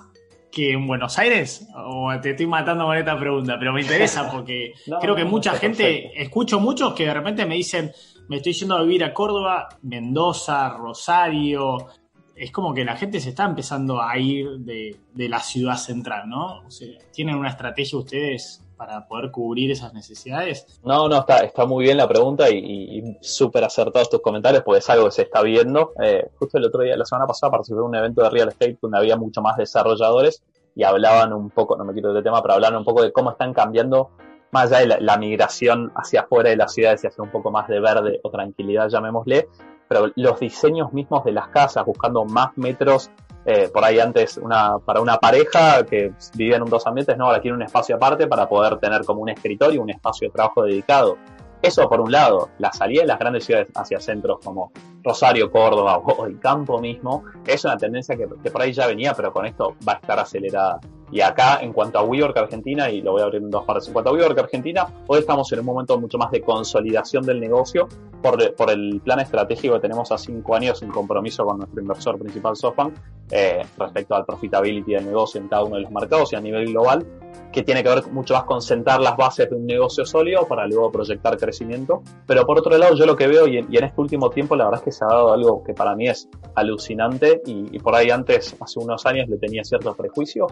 que 0.56 0.72
en 0.72 0.88
Buenos 0.88 1.20
Aires? 1.20 1.68
O 1.76 2.10
te 2.22 2.32
estoy 2.32 2.48
matando 2.48 2.86
con 2.86 2.96
esta 2.96 3.20
pregunta, 3.20 3.58
pero 3.60 3.74
me 3.74 3.82
interesa 3.82 4.32
porque 4.32 4.74
creo 5.02 5.14
que 5.14 5.26
mucha 5.26 5.54
gente, 5.56 6.20
escucho 6.20 6.62
muchos 6.62 6.94
que 6.94 7.06
de 7.06 7.14
repente 7.14 7.46
me 7.46 7.56
dicen, 7.56 7.92
me 8.30 8.38
estoy 8.38 8.54
yendo 8.54 8.78
a 8.78 8.82
vivir 8.82 9.04
a 9.04 9.14
Córdoba, 9.14 9.68
Mendoza, 9.82 10.70
Rosario. 10.70 11.88
Es 12.34 12.52
como 12.52 12.74
que 12.74 12.86
la 12.86 12.96
gente 12.96 13.20
se 13.20 13.30
está 13.30 13.44
empezando 13.44 14.02
a 14.02 14.18
ir 14.18 14.48
de, 14.60 14.98
la 15.14 15.42
ciudad 15.42 15.76
central, 15.76 16.30
¿no? 16.30 16.62
O 16.66 16.72
sea, 16.72 16.88
¿Tienen 17.12 17.36
una 17.36 17.50
estrategia 17.50 18.00
ustedes 18.00 18.65
para 18.78 19.08
poder 19.08 19.32
cubrir 19.32 19.72
esas 19.72 19.94
necesidades? 19.94 20.80
No, 20.84 21.08
no, 21.08 21.20
está, 21.20 21.40
está 21.40 21.66
muy 21.66 21.84
bien 21.84 21.98
la 21.98 22.08
pregunta 22.08 22.50
y, 22.50 23.18
súper 23.22 23.64
acertados 23.64 24.10
tus 24.10 24.22
comentarios 24.22 24.64
porque 24.64 24.80
es 24.80 24.90
algo 24.90 25.06
que 25.06 25.12
se 25.12 25.22
está 25.24 25.42
viendo. 25.42 25.94
Eh, 26.02 26.30
justo 26.38 26.58
el 26.58 26.66
otro 26.66 26.82
día, 26.82 26.98
la 26.98 27.06
semana 27.06 27.28
pasada, 27.28 27.52
participé 27.52 27.80
en 27.80 27.86
un 27.86 27.96
evento 27.96 28.22
de 28.24 28.30
real 28.30 28.50
estate 28.50 28.78
donde 28.82 28.98
había 28.98 29.18
mucho 29.18 29.42
más 29.42 29.58
desarrolladores 29.58 30.44
y 30.76 30.84
hablaban 30.84 31.34
un 31.34 31.50
poco, 31.50 31.78
no 31.78 31.86
me 31.86 31.94
quito 31.94 32.14
de 32.14 32.22
tema, 32.22 32.42
pero 32.42 32.56
hablaban 32.56 32.78
un 32.78 32.86
poco 32.86 33.02
de 33.02 33.12
cómo 33.12 33.32
están 33.32 33.54
cambiando 33.54 34.12
más 34.52 34.72
allá 34.72 34.96
de 34.96 35.02
la, 35.02 35.18
migración 35.18 35.92
hacia 35.96 36.22
afuera 36.22 36.50
de 36.50 36.58
las 36.58 36.74
ciudades 36.74 37.04
y 37.04 37.08
hacia 37.08 37.24
un 37.24 37.32
poco 37.32 37.52
más 37.52 37.68
de 37.68 37.80
verde 37.80 38.20
o 38.24 38.30
tranquilidad, 38.30 38.90
llamémosle, 38.90 39.48
pero 39.88 40.12
los 40.16 40.40
diseños 40.40 40.94
mismos 40.94 41.24
de 41.24 41.32
las 41.32 41.50
casas, 41.50 41.86
buscando 41.86 42.26
más 42.26 42.58
metros 42.58 43.12
eh, 43.46 43.70
por 43.72 43.84
ahí 43.84 44.00
antes 44.00 44.38
una, 44.38 44.80
para 44.80 45.02
una 45.02 45.18
pareja 45.18 45.86
que 45.86 46.14
vivía 46.34 46.56
en 46.56 46.64
un 46.64 46.70
dos 46.70 46.86
ambientes, 46.88 47.16
no, 47.18 47.26
ahora 47.26 47.40
quiere 47.40 47.56
un 47.56 47.62
espacio 47.62 47.96
aparte 47.96 48.28
para 48.28 48.50
poder 48.50 48.78
tener 48.78 49.06
como 49.06 49.22
un 49.22 49.30
escritorio, 49.30 49.82
un 49.82 49.92
espacio 49.92 50.28
de 50.28 50.34
trabajo 50.34 50.64
dedicado. 50.64 51.18
Eso 51.62 51.88
por 51.90 52.00
un 52.00 52.12
lado, 52.12 52.50
la 52.60 52.72
salida 52.72 53.02
de 53.02 53.08
las 53.08 53.18
grandes 53.18 53.46
ciudades 53.46 53.70
hacia 53.74 54.00
centros 54.00 54.40
como 54.44 54.72
Rosario, 55.04 55.52
Córdoba 55.52 55.98
o 55.98 56.26
el 56.26 56.40
campo 56.40 56.80
mismo, 56.80 57.24
es 57.46 57.64
una 57.66 57.78
tendencia 57.78 58.16
que, 58.16 58.28
por 58.28 58.62
ahí 58.62 58.74
ya 58.74 58.88
venía, 58.88 59.14
pero 59.14 59.32
con 59.32 59.46
esto 59.46 59.76
va 59.88 59.94
a 59.94 59.96
estar 59.96 60.20
acelerada. 60.20 60.80
Y 61.12 61.22
acá, 61.22 61.60
en 61.62 61.74
cuanto 61.74 61.98
a 61.98 62.04
WeWork 62.04 62.38
Argentina, 62.38 62.90
y 62.90 63.02
lo 63.02 63.14
voy 63.14 63.22
a 63.22 63.26
abrir 63.26 63.42
en 63.42 63.50
dos 63.50 63.64
partes, 63.64 63.88
en 63.88 63.94
cuanto 63.94 64.12
a 64.12 64.14
WeWork 64.14 64.38
Argentina, 64.38 64.88
hoy 65.08 65.20
estamos 65.20 65.52
en 65.54 65.60
un 65.60 65.66
momento 65.66 66.00
mucho 66.00 66.18
más 66.18 66.30
de 66.32 66.42
consolidación 66.42 67.24
del 67.26 67.40
negocio 67.40 67.88
por, 68.22 68.54
por 68.56 68.70
el 68.70 69.02
plan 69.04 69.20
estratégico 69.20 69.76
que 69.76 69.82
tenemos 69.82 70.12
a 70.12 70.18
cinco 70.18 70.56
años 70.56 70.82
en 70.82 70.90
compromiso 70.90 71.46
con 71.46 71.60
nuestro 71.60 71.82
inversor 71.82 72.20
principal, 72.20 72.56
SoftBank, 72.56 72.96
eh, 73.32 73.66
respecto 73.78 74.16
al 74.16 74.26
profitability 74.26 74.94
del 74.94 75.06
negocio 75.06 75.42
en 75.42 75.48
cada 75.48 75.64
uno 75.64 75.76
de 75.76 75.82
los 75.82 75.92
mercados 75.92 76.34
y 76.34 76.36
a 76.36 76.42
nivel 76.42 76.68
global, 76.68 77.06
que 77.52 77.64
tiene 77.64 77.84
que 77.84 77.90
ver 77.90 78.06
mucho 78.12 78.34
más 78.34 78.44
con 78.44 78.62
sentar 78.62 79.00
las 79.00 79.16
bases 79.16 79.50
de 79.50 79.56
un 79.56 79.66
negocio 79.66 80.06
sólido 80.06 80.46
para 80.46 80.68
luego 80.68 80.92
proyectar 80.92 81.38
crecimiento. 81.38 82.04
Pero 82.28 82.46
por 82.46 82.60
otro 82.60 82.78
lado, 82.78 82.96
yo 82.96 83.06
lo 83.06 83.16
que 83.16 83.28
veo, 83.28 83.48
y 83.48 83.58
en, 83.58 83.72
y 83.72 83.78
en 83.78 83.86
este 83.86 84.02
último 84.02 84.30
tiempo, 84.30 84.56
la 84.56 84.66
verdad 84.66 84.82
es 84.82 84.86
que 84.86 84.92
se 84.92 85.06
ha 85.06 85.08
dado 85.08 85.34
algo 85.34 85.64
que 85.64 85.74
para 85.74 85.96
mí 85.96 86.08
es 86.08 86.28
alucinante, 86.56 87.42
y, 87.46 87.76
y 87.76 87.80
por 87.80 87.96
ahí 87.96 88.10
antes, 88.10 88.56
hace 88.60 88.80
unos 88.80 89.06
años, 89.06 89.30
le 89.30 89.38
tenía 89.38 89.64
cierto 89.64 89.94
prejuicio, 89.96 90.48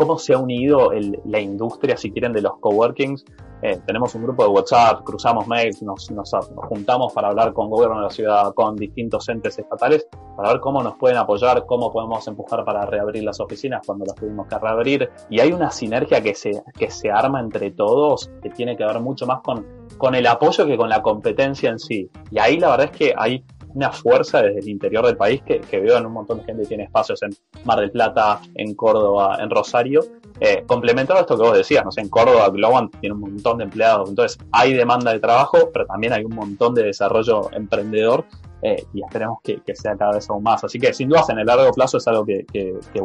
cómo 0.00 0.18
se 0.18 0.32
ha 0.32 0.38
unido 0.38 0.90
la 1.26 1.40
industria, 1.40 1.94
si 1.94 2.10
quieren, 2.10 2.32
de 2.32 2.40
los 2.40 2.56
coworkings 2.58 3.22
eh, 3.62 3.78
tenemos 3.84 4.14
un 4.14 4.22
grupo 4.22 4.42
de 4.42 4.48
WhatsApp, 4.48 5.04
cruzamos 5.04 5.46
mails, 5.46 5.82
nos, 5.82 6.10
nos, 6.10 6.30
juntamos 6.56 7.12
para 7.12 7.28
hablar 7.28 7.52
con 7.52 7.68
gobierno 7.68 7.96
de 7.96 8.02
la 8.04 8.10
ciudad, 8.10 8.54
con 8.54 8.74
distintos 8.74 9.28
entes 9.28 9.58
estatales, 9.58 10.08
para 10.34 10.52
ver 10.52 10.60
cómo 10.60 10.82
nos 10.82 10.96
pueden 10.96 11.18
apoyar, 11.18 11.66
cómo 11.66 11.92
podemos 11.92 12.26
empujar 12.26 12.64
para 12.64 12.86
reabrir 12.86 13.22
las 13.22 13.38
oficinas 13.38 13.82
cuando 13.84 14.06
las 14.06 14.14
tuvimos 14.14 14.46
que 14.46 14.58
reabrir. 14.58 15.10
Y 15.28 15.40
hay 15.40 15.52
una 15.52 15.70
sinergia 15.70 16.22
que 16.22 16.34
se, 16.34 16.62
que 16.78 16.90
se 16.90 17.10
arma 17.10 17.40
entre 17.40 17.70
todos 17.72 18.30
que 18.42 18.48
tiene 18.48 18.78
que 18.78 18.84
ver 18.86 18.98
mucho 19.00 19.26
más 19.26 19.42
con, 19.42 19.66
con 19.98 20.14
el 20.14 20.26
apoyo 20.26 20.64
que 20.64 20.78
con 20.78 20.88
la 20.88 21.02
competencia 21.02 21.68
en 21.68 21.78
sí. 21.78 22.08
Y 22.30 22.38
ahí 22.38 22.58
la 22.58 22.70
verdad 22.70 22.86
es 22.86 22.96
que 22.96 23.14
hay 23.14 23.44
una 23.74 23.92
fuerza 23.92 24.42
desde 24.42 24.60
el 24.60 24.68
interior 24.68 25.06
del 25.06 25.16
país 25.16 25.42
que, 25.42 25.60
veo 25.80 25.96
en 25.96 26.06
un 26.06 26.12
montón 26.12 26.38
de 26.38 26.44
gente 26.44 26.62
que 26.62 26.68
tiene 26.68 26.84
espacios 26.84 27.22
en 27.22 27.30
Mar 27.64 27.80
del 27.80 27.90
Plata, 27.90 28.40
en 28.54 28.74
Córdoba, 28.74 29.38
en 29.40 29.50
Rosario. 29.50 30.00
Eh, 30.40 30.64
complementando 30.66 31.20
esto 31.20 31.36
que 31.36 31.42
vos 31.42 31.56
decías, 31.56 31.84
no 31.84 31.92
sé, 31.92 32.00
en 32.00 32.08
Córdoba 32.08 32.48
Globan 32.50 32.90
tiene 32.90 33.14
un 33.14 33.20
montón 33.20 33.58
de 33.58 33.64
empleados, 33.64 34.08
entonces 34.08 34.38
hay 34.52 34.72
demanda 34.72 35.12
de 35.12 35.20
trabajo, 35.20 35.70
pero 35.72 35.86
también 35.86 36.12
hay 36.12 36.24
un 36.24 36.34
montón 36.34 36.74
de 36.74 36.84
desarrollo 36.84 37.50
emprendedor 37.52 38.24
eh, 38.62 38.84
y 38.94 39.02
esperemos 39.02 39.38
que, 39.42 39.60
sea 39.74 39.96
cada 39.96 40.12
vez 40.14 40.28
aún 40.30 40.42
más. 40.42 40.64
Así 40.64 40.78
que 40.78 40.92
sin 40.92 41.08
dudas 41.08 41.28
en 41.28 41.38
el 41.38 41.46
largo 41.46 41.70
plazo 41.72 41.98
es 41.98 42.08
algo 42.08 42.24
que, 42.24 42.46
que, 42.52 42.74
que 42.92 43.00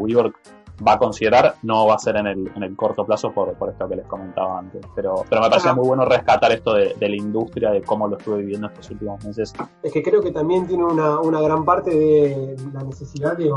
va 0.85 0.93
a 0.93 0.97
considerar, 0.97 1.55
no 1.63 1.87
va 1.87 1.95
a 1.95 1.99
ser 1.99 2.17
en 2.17 2.27
el, 2.27 2.51
en 2.55 2.63
el 2.63 2.75
corto 2.75 3.05
plazo 3.05 3.31
por, 3.31 3.53
por 3.53 3.69
esto 3.69 3.87
que 3.87 3.95
les 3.95 4.07
comentaba 4.07 4.59
antes. 4.59 4.81
Pero, 4.95 5.23
pero 5.29 5.41
me 5.41 5.49
parecía 5.49 5.73
muy 5.73 5.87
bueno 5.87 6.05
rescatar 6.05 6.51
esto 6.51 6.73
de, 6.73 6.95
de, 6.95 7.09
la 7.09 7.15
industria, 7.15 7.71
de 7.71 7.81
cómo 7.81 8.07
lo 8.07 8.17
estuve 8.17 8.39
viviendo 8.39 8.67
estos 8.67 8.89
últimos 8.91 9.23
meses. 9.25 9.53
Es 9.83 9.93
que 9.93 10.03
creo 10.03 10.21
que 10.21 10.31
también 10.31 10.67
tiene 10.67 10.83
una, 10.83 11.19
una 11.19 11.41
gran 11.41 11.63
parte 11.63 11.91
de 11.91 12.55
la 12.73 12.83
necesidad 12.83 13.37
de 13.37 13.51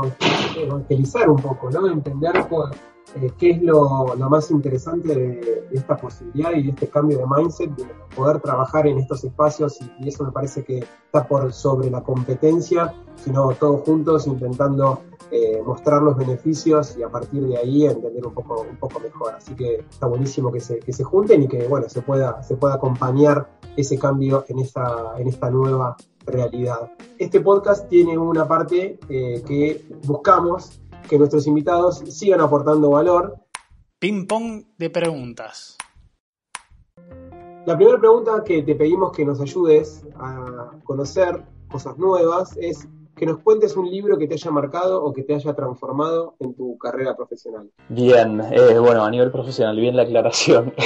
evangelizar 0.57 1.29
un 1.29 1.37
poco, 1.37 1.69
¿no? 1.69 1.87
Entender 1.87 2.33
eh, 3.15 3.31
qué 3.37 3.51
es 3.51 3.61
lo, 3.61 4.15
lo 4.15 4.29
más 4.29 4.51
interesante 4.51 5.15
de, 5.15 5.67
esta 5.71 5.97
posibilidad 5.97 6.51
y 6.53 6.63
de 6.63 6.69
este 6.69 6.87
cambio 6.87 7.17
de 7.17 7.25
mindset, 7.25 7.71
de 7.75 7.85
poder 8.15 8.39
trabajar 8.39 8.87
en 8.87 8.99
estos 8.99 9.23
espacios 9.23 9.79
y, 9.81 10.05
y 10.05 10.09
eso 10.09 10.23
me 10.23 10.31
parece 10.31 10.63
que 10.63 10.79
está 10.79 11.27
por 11.27 11.51
sobre 11.51 11.89
la 11.89 12.01
competencia, 12.01 12.93
sino 13.15 13.49
todos 13.53 13.81
juntos 13.81 14.27
intentando 14.27 15.01
eh, 15.31 15.61
mostrar 15.63 16.01
los 16.01 16.17
beneficios 16.17 16.97
y 16.97 17.03
a 17.03 17.09
partir 17.09 17.47
de 17.47 17.57
ahí 17.57 17.85
entender 17.85 18.25
un 18.25 18.33
poco, 18.33 18.61
un 18.61 18.77
poco 18.77 18.99
mejor. 18.99 19.33
Así 19.35 19.55
que 19.55 19.85
está 19.89 20.07
buenísimo 20.07 20.51
que 20.51 20.59
se, 20.59 20.79
que 20.79 20.91
se 20.91 21.03
junten 21.03 21.43
y 21.43 21.47
que 21.47 21.67
bueno, 21.67 21.87
se 21.87 22.01
pueda, 22.01 22.41
se 22.41 22.55
pueda 22.55 22.75
acompañar 22.75 23.59
ese 23.77 23.97
cambio 23.97 24.45
en 24.47 24.59
esta, 24.59 25.13
en 25.17 25.27
esta 25.27 25.49
nueva 25.49 25.95
realidad. 26.25 26.91
Este 27.17 27.41
podcast 27.41 27.87
tiene 27.89 28.17
una 28.17 28.47
parte 28.47 28.99
eh, 29.09 29.43
que 29.45 29.85
buscamos 30.05 30.81
que 31.07 31.17
nuestros 31.17 31.47
invitados 31.47 31.99
sigan 32.09 32.41
aportando 32.41 32.91
valor. 32.91 33.37
Ping 33.99 34.25
pong 34.25 34.63
de 34.77 34.89
preguntas. 34.89 35.77
La 37.65 37.75
primera 37.75 37.99
pregunta 37.99 38.43
que 38.43 38.63
te 38.63 38.73
pedimos 38.73 39.11
que 39.11 39.25
nos 39.25 39.39
ayudes 39.41 40.03
a 40.15 40.71
conocer 40.83 41.43
cosas 41.69 41.97
nuevas 41.97 42.57
es 42.57 42.87
que 43.19 43.25
nos 43.25 43.39
cuentes 43.39 43.75
un 43.75 43.91
libro 43.91 44.17
que 44.17 44.27
te 44.27 44.35
haya 44.35 44.49
marcado 44.49 45.03
o 45.03 45.11
que 45.11 45.23
te 45.23 45.35
haya 45.35 45.53
transformado 45.53 46.35
en 46.39 46.55
tu 46.55 46.77
carrera 46.77 47.17
profesional. 47.17 47.69
Bien, 47.89 48.41
eh, 48.49 48.79
bueno, 48.79 49.03
a 49.03 49.11
nivel 49.11 49.29
profesional, 49.29 49.75
bien 49.77 49.95
la 49.95 50.03
aclaración. 50.03 50.73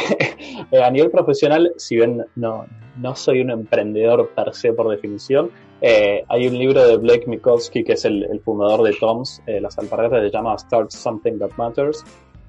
Eh, 0.71 0.81
a 0.81 0.89
nivel 0.89 1.11
profesional, 1.11 1.73
si 1.77 1.97
bien 1.97 2.25
no, 2.35 2.65
no 2.97 3.15
soy 3.15 3.41
un 3.41 3.51
emprendedor 3.51 4.29
per 4.29 4.53
se 4.53 4.71
por 4.71 4.89
definición, 4.89 5.51
eh, 5.81 6.23
hay 6.29 6.47
un 6.47 6.57
libro 6.57 6.85
de 6.85 6.97
Blake 6.97 7.25
Mikulski, 7.27 7.83
que 7.83 7.93
es 7.93 8.05
el, 8.05 8.39
fundador 8.43 8.83
de 8.83 8.93
Toms, 8.93 9.41
las 9.45 9.77
alpargatas, 9.77 10.21
se 10.21 10.31
llama 10.31 10.57
Start 10.57 10.91
Something 10.91 11.37
That 11.39 11.51
Matters, 11.57 12.03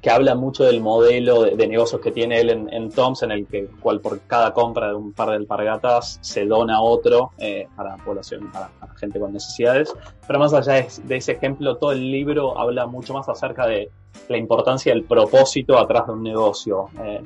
que 0.05 0.11
habla 0.11 0.35
mucho 0.35 0.65
del 0.65 0.83
modelo 0.83 1.45
de, 1.45 1.67
negocios 1.67 1.99
que 2.03 2.13
tiene 2.13 2.39
él 2.39 2.51
en, 2.51 2.91
Toms, 2.91 3.23
en 3.23 3.31
el 3.31 3.47
que 3.47 3.69
cual 3.81 4.01
por 4.01 4.21
cada 4.27 4.53
compra 4.53 4.89
de 4.89 4.95
un 4.95 5.15
par 5.15 5.31
de 5.31 5.37
alpargatas 5.37 6.19
se 6.21 6.45
dona 6.45 6.83
otro 6.83 7.31
eh, 7.39 7.69
para 7.75 7.97
población, 7.97 8.53
para, 8.53 8.69
gente 8.97 9.19
con 9.19 9.33
necesidades. 9.33 9.95
Pero 10.27 10.39
más 10.39 10.53
allá 10.53 10.87
de, 11.05 11.17
ese 11.17 11.33
ejemplo, 11.33 11.79
todo 11.79 11.93
el 11.93 12.11
libro 12.11 12.59
habla 12.59 12.87
mucho 12.87 13.15
más 13.15 13.31
acerca 13.31 13.67
de 13.67 13.89
la 14.29 14.37
importancia 14.37 14.93
del 14.93 15.05
propósito 15.05 15.79
atrás 15.79 16.07
de 16.07 16.13
un 16.13 16.23
negocio. 16.23 16.91
Eh, 17.03 17.23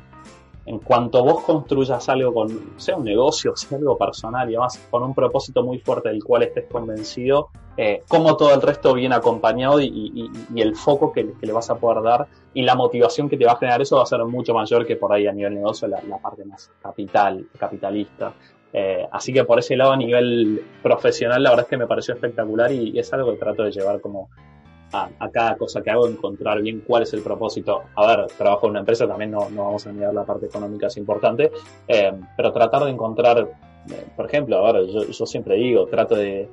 en 0.69 0.79
cuanto 0.81 1.25
vos 1.25 1.45
construyas 1.45 2.09
algo 2.11 2.35
con, 2.35 2.75
sea 2.77 2.97
un 2.97 3.05
negocio, 3.05 3.53
sea 3.57 3.79
algo 3.79 3.97
personal 3.97 4.49
y 4.51 4.55
además 4.55 4.79
con 4.91 5.03
un 5.03 5.15
propósito 5.15 5.63
muy 5.63 5.79
fuerte 5.79 6.11
del 6.11 6.23
cual 6.23 6.43
estés 6.43 6.67
convencido, 6.71 7.49
eh, 7.77 8.03
cómo 8.07 8.37
todo 8.37 8.55
el 8.55 8.61
resto 8.61 8.93
viene 8.93 9.15
acompañado 9.15 9.81
y, 9.81 10.31
el 10.55 10.77
foco 10.77 11.13
que, 11.13 11.33
le 11.41 11.53
vas 11.53 11.71
a 11.71 11.77
poder 11.77 12.03
dar 12.03 12.27
y 12.53 12.63
la 12.63 12.75
motivación 12.75 13.29
que 13.29 13.37
te 13.37 13.47
va 13.47 13.53
a 13.53 13.57
generar 13.57 13.81
eso 13.81 13.97
va 13.97 14.03
a 14.03 14.07
ser 14.07 14.23
mucho 14.25 14.53
mayor 14.53 14.87
que 14.87 14.97
por 14.97 15.13
ahí 15.13 15.27
a 15.27 15.33
nivel 15.33 15.55
negocio 15.55 15.89
la, 15.89 16.01
parte 16.23 16.45
más 16.45 16.71
capital, 16.83 17.47
capitalista. 17.59 18.33
Eh, 18.71 19.09
así 19.11 19.33
que 19.33 19.45
por 19.45 19.59
ese 19.59 19.77
lado 19.77 19.93
a 19.93 19.97
nivel 19.97 20.63
profesional 20.83 21.43
la 21.43 21.51
verdad 21.51 21.65
es 21.65 21.71
que 21.71 21.79
me 21.79 21.87
pareció 21.87 22.13
espectacular 22.13 22.71
y 22.71 22.99
es 22.99 23.11
algo 23.15 23.33
que 23.33 23.39
trato 23.39 23.63
de 23.63 23.71
llevar 23.71 24.01
como 24.03 24.29
a, 24.93 25.31
cada 25.31 25.57
cosa 25.57 25.83
que 25.83 25.91
hago, 25.91 26.09
encontrar 26.09 26.61
bien 26.63 26.83
cuál 26.87 27.03
es 27.03 27.13
el 27.13 27.23
propósito. 27.23 27.83
A 27.95 28.07
ver, 28.07 28.27
trabajo 28.39 28.67
en 28.67 28.71
una 28.71 28.81
empresa, 28.81 29.07
también 29.07 29.31
no, 29.31 29.49
no 29.51 29.65
vamos 29.65 29.87
a 29.87 29.93
mirar 29.93 30.15
la 30.15 30.25
parte 30.25 30.47
económica, 30.47 30.87
es 30.87 30.97
importante, 30.97 31.51
eh, 31.87 32.13
pero 32.37 32.53
tratar 32.53 32.85
de 32.85 32.91
encontrar, 32.91 33.39
eh, 33.39 34.07
por 34.17 34.27
ejemplo, 34.27 34.57
ahora 34.57 34.81
yo, 34.83 35.05
yo 35.05 35.27
siempre 35.27 35.57
digo, 35.57 35.87
trato 35.87 36.15
de, 36.15 36.49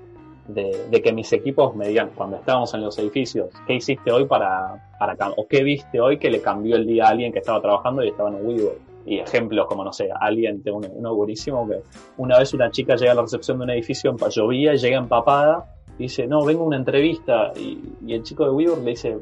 de, 0.47 1.01
que 1.01 1.11
mis 1.13 1.31
equipos 1.33 1.75
me 1.75 1.87
digan, 1.87 2.11
cuando 2.15 2.37
estábamos 2.37 2.73
en 2.73 2.81
los 2.81 2.97
edificios, 2.99 3.49
¿qué 3.65 3.75
hiciste 3.75 4.11
hoy 4.11 4.25
para, 4.25 4.91
para, 4.99 5.15
o 5.37 5.47
qué 5.47 5.63
viste 5.63 5.99
hoy 5.99 6.17
que 6.17 6.29
le 6.29 6.41
cambió 6.41 6.75
el 6.75 6.85
día 6.85 7.05
a 7.05 7.09
alguien 7.09 7.31
que 7.31 7.39
estaba 7.39 7.61
trabajando 7.61 8.03
y 8.03 8.09
estaba 8.09 8.29
en 8.29 8.45
WeWork? 8.45 8.79
Y 9.07 9.19
ejemplos 9.19 9.67
como, 9.67 9.83
no 9.83 9.93
sé, 9.93 10.09
alguien, 10.19 10.63
uno, 10.65 10.87
uno 10.91 11.13
buenísimo, 11.13 11.67
que 11.67 11.81
una 12.17 12.39
vez 12.39 12.53
una 12.55 12.71
chica 12.71 12.95
llega 12.95 13.11
a 13.11 13.15
la 13.15 13.21
recepción 13.21 13.59
de 13.59 13.65
un 13.65 13.69
edificio, 13.69 14.15
llovía, 14.29 14.73
llega 14.73 14.97
empapada, 14.97 15.75
dice, 15.97 16.27
no, 16.27 16.43
vengo 16.43 16.63
a 16.63 16.67
una 16.67 16.77
entrevista. 16.77 17.51
Y, 17.55 18.13
el 18.13 18.23
chico 18.23 18.45
de 18.45 18.51
WeWork 18.51 18.83
le 18.83 18.91
dice, 18.91 19.17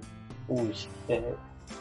uy, 0.47 0.73
eh, 1.07 1.33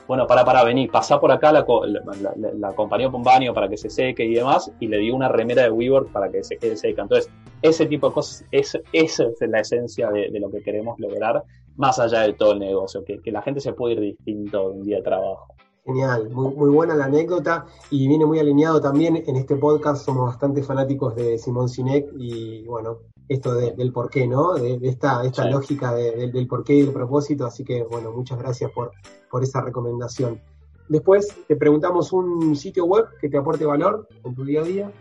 bueno, 0.06 0.26
para, 0.26 0.44
para, 0.44 0.64
venir, 0.64 0.90
pasá 0.90 1.20
por 1.20 1.30
acá, 1.30 1.52
la, 1.52 1.64
la, 1.66 2.52
la, 2.54 2.72
por 2.72 2.88
un 3.14 3.22
baño 3.22 3.54
para 3.54 3.68
que 3.68 3.76
se 3.76 3.90
seque 3.90 4.24
y 4.24 4.34
demás, 4.34 4.70
y 4.80 4.86
le 4.86 4.98
dio 4.98 5.14
una 5.14 5.28
remera 5.28 5.62
de 5.62 5.70
WeWork 5.70 6.10
para 6.10 6.30
que 6.30 6.42
se 6.44 6.56
quede 6.56 6.76
seca. 6.76 7.02
Entonces, 7.02 7.30
ese 7.62 7.86
tipo 7.86 8.08
de 8.08 8.14
cosas, 8.14 8.44
es, 8.50 8.78
esa 8.92 9.24
es 9.24 9.40
la 9.48 9.60
esencia 9.60 10.10
de, 10.10 10.30
lo 10.40 10.50
que 10.50 10.62
queremos 10.62 10.98
lograr, 10.98 11.42
más 11.76 11.98
allá 11.98 12.20
de 12.20 12.34
todo 12.34 12.52
el 12.52 12.58
negocio, 12.58 13.04
que, 13.04 13.20
que 13.20 13.30
la 13.30 13.42
gente 13.42 13.60
se 13.60 13.72
puede 13.72 13.94
ir 13.94 14.00
distinto 14.00 14.70
de 14.70 14.78
un 14.78 14.82
día 14.84 14.96
de 14.96 15.02
trabajo. 15.02 15.46
Genial, 15.84 16.30
muy, 16.30 16.54
muy, 16.54 16.70
buena 16.70 16.94
la 16.94 17.06
anécdota 17.06 17.66
y 17.90 18.06
viene 18.06 18.24
muy 18.24 18.38
alineado 18.38 18.80
también 18.80 19.16
en 19.26 19.34
este 19.34 19.56
podcast. 19.56 20.04
Somos 20.04 20.26
bastante 20.26 20.62
fanáticos 20.62 21.16
de 21.16 21.38
Simón 21.38 21.68
Sinek 21.68 22.08
y 22.16 22.64
bueno, 22.66 22.98
esto 23.28 23.54
del 23.54 23.92
porqué, 23.92 24.26
¿no? 24.26 24.54
De, 24.54 24.78
esta, 24.82 25.24
esta 25.24 25.48
lógica 25.48 25.94
del 25.94 26.46
porqué 26.46 26.74
y 26.74 26.80
el 26.80 26.92
propósito. 26.92 27.46
Así 27.46 27.64
que 27.64 27.82
bueno, 27.84 28.12
muchas 28.12 28.38
gracias 28.38 28.70
por, 28.72 28.92
por 29.30 29.42
esa 29.42 29.60
recomendación. 29.60 30.40
Después 30.88 31.34
te 31.48 31.56
preguntamos 31.56 32.12
un 32.12 32.54
sitio 32.56 32.84
web 32.84 33.06
que 33.20 33.28
te 33.28 33.38
aporte 33.38 33.64
valor 33.64 34.08
en 34.24 34.34
tu 34.34 34.44
día 34.44 34.60
a 34.60 34.64
día. 34.64 34.92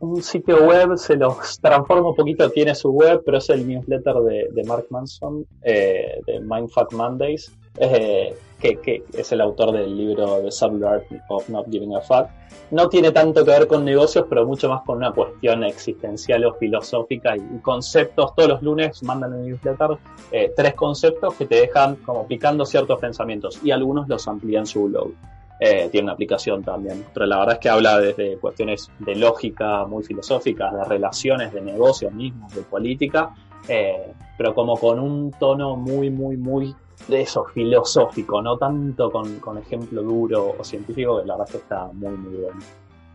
Un 0.00 0.20
sitio 0.20 0.66
web 0.66 0.96
se 0.96 1.16
los 1.16 1.60
transforma 1.60 2.10
un 2.10 2.16
poquito, 2.16 2.50
tiene 2.50 2.74
su 2.74 2.90
web, 2.90 3.22
pero 3.24 3.38
es 3.38 3.48
el 3.50 3.66
newsletter 3.66 4.16
de, 4.52 4.64
Mark 4.66 4.86
Manson, 4.90 5.46
eh, 5.62 6.20
de 6.26 6.40
Mindfuck 6.40 6.92
Mondays 6.92 7.52
eh, 7.78 8.34
que, 8.62 9.04
es 9.12 9.32
el 9.32 9.40
autor 9.40 9.72
del 9.72 9.96
libro 9.96 10.40
The 10.42 10.50
Subtle 10.50 11.04
of 11.28 11.48
Not 11.48 11.66
Giving 11.70 11.96
a 11.96 12.00
Fuck. 12.00 12.28
No 12.70 12.88
tiene 12.88 13.10
tanto 13.10 13.44
que 13.44 13.50
ver 13.50 13.66
con 13.66 13.84
negocios, 13.84 14.26
pero 14.28 14.46
mucho 14.46 14.68
más 14.68 14.82
con 14.82 14.98
una 14.98 15.12
cuestión 15.12 15.64
existencial 15.64 16.44
o 16.44 16.54
filosófica 16.54 17.36
y, 17.36 17.58
conceptos. 17.60 18.34
Todos 18.34 18.48
los 18.48 18.62
lunes 18.62 19.02
mandan 19.02 19.34
en 19.34 19.46
newsletter 19.46 19.98
eh, 20.30 20.52
tres 20.56 20.74
conceptos 20.74 21.34
que 21.34 21.46
te 21.46 21.56
dejan 21.56 21.96
como 21.96 22.26
picando 22.26 22.64
ciertos 22.64 22.98
pensamientos 23.00 23.58
y 23.62 23.72
algunos 23.72 24.08
los 24.08 24.26
amplían 24.28 24.64
su 24.64 24.84
blog. 24.84 25.12
Eh, 25.60 25.88
tiene 25.92 26.06
una 26.06 26.14
aplicación 26.14 26.64
también, 26.64 27.04
pero 27.14 27.24
la 27.26 27.38
verdad 27.38 27.54
es 27.54 27.60
que 27.60 27.68
habla 27.68 28.00
desde 28.00 28.36
cuestiones 28.38 28.90
de 28.98 29.14
lógica 29.14 29.84
muy 29.84 30.02
filosóficas, 30.02 30.72
de 30.72 30.84
relaciones, 30.84 31.52
de 31.52 31.60
negocios 31.60 32.12
mismos, 32.12 32.52
de 32.52 32.62
política, 32.62 33.32
eh, 33.68 34.12
pero 34.36 34.54
como 34.54 34.76
con 34.76 34.98
un 34.98 35.30
tono 35.30 35.76
muy, 35.76 36.10
muy, 36.10 36.36
muy 36.36 36.74
de 37.08 37.22
eso, 37.22 37.44
filosófico, 37.46 38.40
no 38.42 38.56
tanto 38.56 39.10
con, 39.10 39.40
con, 39.40 39.58
ejemplo 39.58 40.02
duro 40.02 40.54
o 40.58 40.64
científico, 40.64 41.20
que 41.20 41.26
la 41.26 41.36
verdad 41.36 41.50
que 41.52 41.58
está 41.58 41.86
muy, 41.92 42.16
muy 42.16 42.36
bueno. 42.36 42.60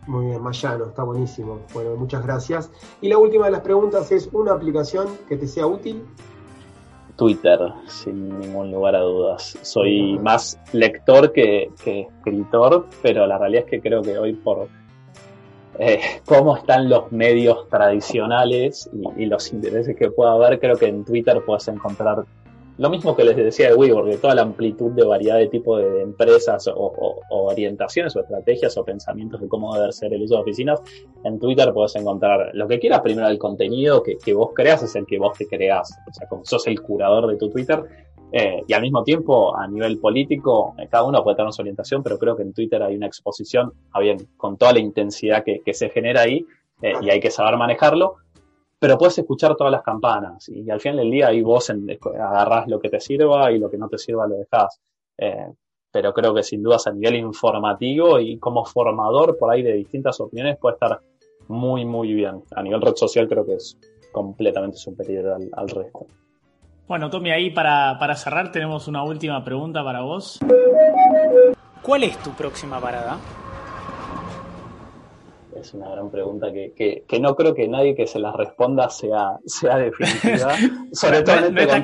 Muy 0.08 0.28
bien, 0.28 0.42
Mayano, 0.42 0.86
está 0.86 1.04
buenísimo. 1.04 1.60
Bueno, 1.74 1.96
muchas 1.96 2.26
gracias. 2.26 2.72
Y 3.02 3.10
la 3.10 3.18
última 3.18 3.46
de 3.46 3.52
las 3.52 3.62
preguntas 3.62 4.10
es, 4.12 4.30
¿una 4.32 4.54
aplicación 4.54 5.08
que 5.28 5.36
te 5.36 5.48
sea 5.48 5.68
útil? 5.68 6.04
Twitter, 7.18 7.60
sin 7.88 8.40
ningún 8.40 8.72
lugar 8.72 8.96
a 8.96 9.02
dudas. 9.02 9.58
Soy 9.64 10.18
más 10.20 10.60
lector 10.72 11.34
que, 11.34 11.72
escritor, 11.84 12.86
pero 13.02 13.28
la 13.28 13.38
realidad 13.38 13.66
es 13.66 13.70
que 13.70 13.82
creo 13.82 14.02
que 14.02 14.18
hoy 14.18 14.34
por 14.34 14.70
eh, 15.80 16.00
cómo 16.26 16.56
están 16.56 16.90
los 16.90 17.12
medios 17.12 17.68
tradicionales 17.70 18.90
y, 18.94 19.24
y, 19.24 19.26
los 19.26 19.52
intereses 19.52 19.96
que 19.96 20.10
pueda 20.10 20.32
haber, 20.32 20.60
creo 20.60 20.76
que 20.76 20.88
en 20.88 21.04
Twitter 21.04 21.42
puedes 21.46 21.68
encontrar 21.68 22.26
lo 22.78 22.90
mismo 22.92 23.16
que 23.16 23.24
les 23.24 23.36
decía 23.36 23.70
de 23.70 23.76
WeWork, 23.76 24.08
de 24.08 24.18
toda 24.18 24.36
la 24.36 24.44
amplitud 24.44 24.92
de 24.92 25.04
variedad 25.04 25.38
de 25.38 25.48
tipo 25.48 25.78
de 25.78 26.02
empresas 26.02 26.68
o, 26.68 27.22
orientaciones 27.30 28.16
o 28.16 28.20
estrategias 28.20 28.78
o 28.78 28.86
pensamientos 28.86 29.42
de 29.42 29.48
cómo 29.48 29.76
debe 29.76 29.92
ser 29.92 30.14
el 30.14 30.22
uso 30.22 30.36
de 30.36 30.42
oficinas, 30.42 30.82
en 31.24 31.40
Twitter 31.40 31.74
puedes 31.74 31.96
encontrar 31.96 32.52
lo 32.54 32.68
que 32.68 32.80
quieras. 32.80 33.02
Primero, 33.02 33.28
el 33.28 33.40
contenido 33.40 34.04
que, 34.04 34.34
vos 34.34 34.52
creas 34.54 34.84
es 34.84 34.96
el 34.96 35.06
que 35.08 35.18
vos 35.18 35.36
te 35.38 35.48
creas. 35.48 35.98
O 36.08 36.14
sea, 36.14 36.28
como 36.28 36.46
sos 36.46 36.68
el 36.68 36.80
curador 36.82 37.28
de 37.28 37.38
tu 37.38 37.50
Twitter. 37.50 37.84
Eh, 38.32 38.62
y 38.68 38.74
al 38.74 38.82
mismo 38.82 39.04
tiempo, 39.04 39.56
a 39.58 39.68
nivel 39.68 40.00
político, 40.00 40.76
eh, 40.78 40.88
cada 40.92 41.06
uno 41.06 41.24
puede 41.24 41.38
tener 41.38 41.54
su 41.54 41.62
orientación, 41.62 42.04
pero 42.04 42.20
creo 42.20 42.36
que 42.36 42.44
en 42.44 42.54
Twitter 42.54 42.84
hay 42.84 42.96
una 42.96 43.08
exposición, 43.08 43.72
a 43.94 44.02
bien, 44.02 44.18
con 44.36 44.58
toda 44.58 44.74
la 44.74 44.80
intensidad 44.80 45.46
que, 45.46 45.74
se 45.74 45.90
genera 45.90 46.22
ahí, 46.22 46.46
eh, 46.82 46.94
y 47.02 47.10
hay 47.10 47.22
que 47.22 47.32
saber 47.32 47.58
manejarlo 47.58 48.18
pero 48.80 48.98
puedes 48.98 49.18
escuchar 49.18 49.56
todas 49.56 49.72
las 49.72 49.82
campanas 49.82 50.48
y 50.50 50.70
al 50.70 50.80
final 50.80 50.98
del 50.98 51.12
día 51.12 51.28
ahí 51.28 51.42
vos 51.42 51.70
agarrás 51.70 52.68
lo 52.68 52.80
que 52.80 52.90
te 52.90 53.00
sirva 53.00 53.52
y 53.52 53.60
lo 53.60 53.70
que 53.70 53.78
no 53.78 53.88
te 53.88 53.98
sirva 53.98 54.28
lo 54.28 54.38
dejás. 54.38 54.80
Eh, 55.18 55.52
pero 55.92 56.14
creo 56.14 56.34
que 56.34 56.44
sin 56.44 56.62
dudas 56.62 56.86
a 56.86 56.92
nivel 56.92 57.16
informativo 57.16 58.20
y 58.20 58.38
como 58.38 58.66
formador 58.66 59.38
por 59.38 59.52
ahí 59.52 59.64
de 59.64 59.74
distintas 59.74 60.20
opiniones 60.20 60.58
puede 60.58 60.76
estar 60.76 61.00
muy, 61.48 61.86
muy 61.86 62.14
bien. 62.14 62.44
A 62.56 62.62
nivel 62.62 62.82
red 62.82 62.96
social 62.96 63.28
creo 63.28 63.46
que 63.46 63.56
es 63.56 63.78
completamente 64.12 64.78
superior 64.78 65.40
al, 65.54 65.70
resto. 65.70 66.06
Bueno, 66.88 67.10
Tommy, 67.10 67.32
ahí 67.32 67.50
para, 67.50 67.98
para 68.00 68.16
cerrar 68.16 68.52
tenemos 68.52 68.88
una 68.88 69.04
última 69.04 69.44
pregunta 69.44 69.84
para 69.84 70.02
vos. 70.02 70.40
¿Cuál 71.82 72.04
es 72.04 72.18
tu 72.20 72.32
próxima 72.32 72.80
parada? 72.80 73.18
Es 75.60 75.74
una 75.74 75.90
gran 75.90 76.12
pregunta 76.12 76.52
que, 76.52 77.04
que, 77.08 77.20
no 77.20 77.36
creo 77.36 77.56
que 77.56 77.68
nadie 77.68 77.96
que 77.96 78.06
se 78.06 78.20
la 78.20 78.32
responda 78.32 78.90
sea, 78.90 79.38
sea 79.46 79.78
definitiva. 79.78 80.54
Sobre 80.92 81.24
todo 81.24 81.50
no, 81.50 81.62
está 81.62 81.78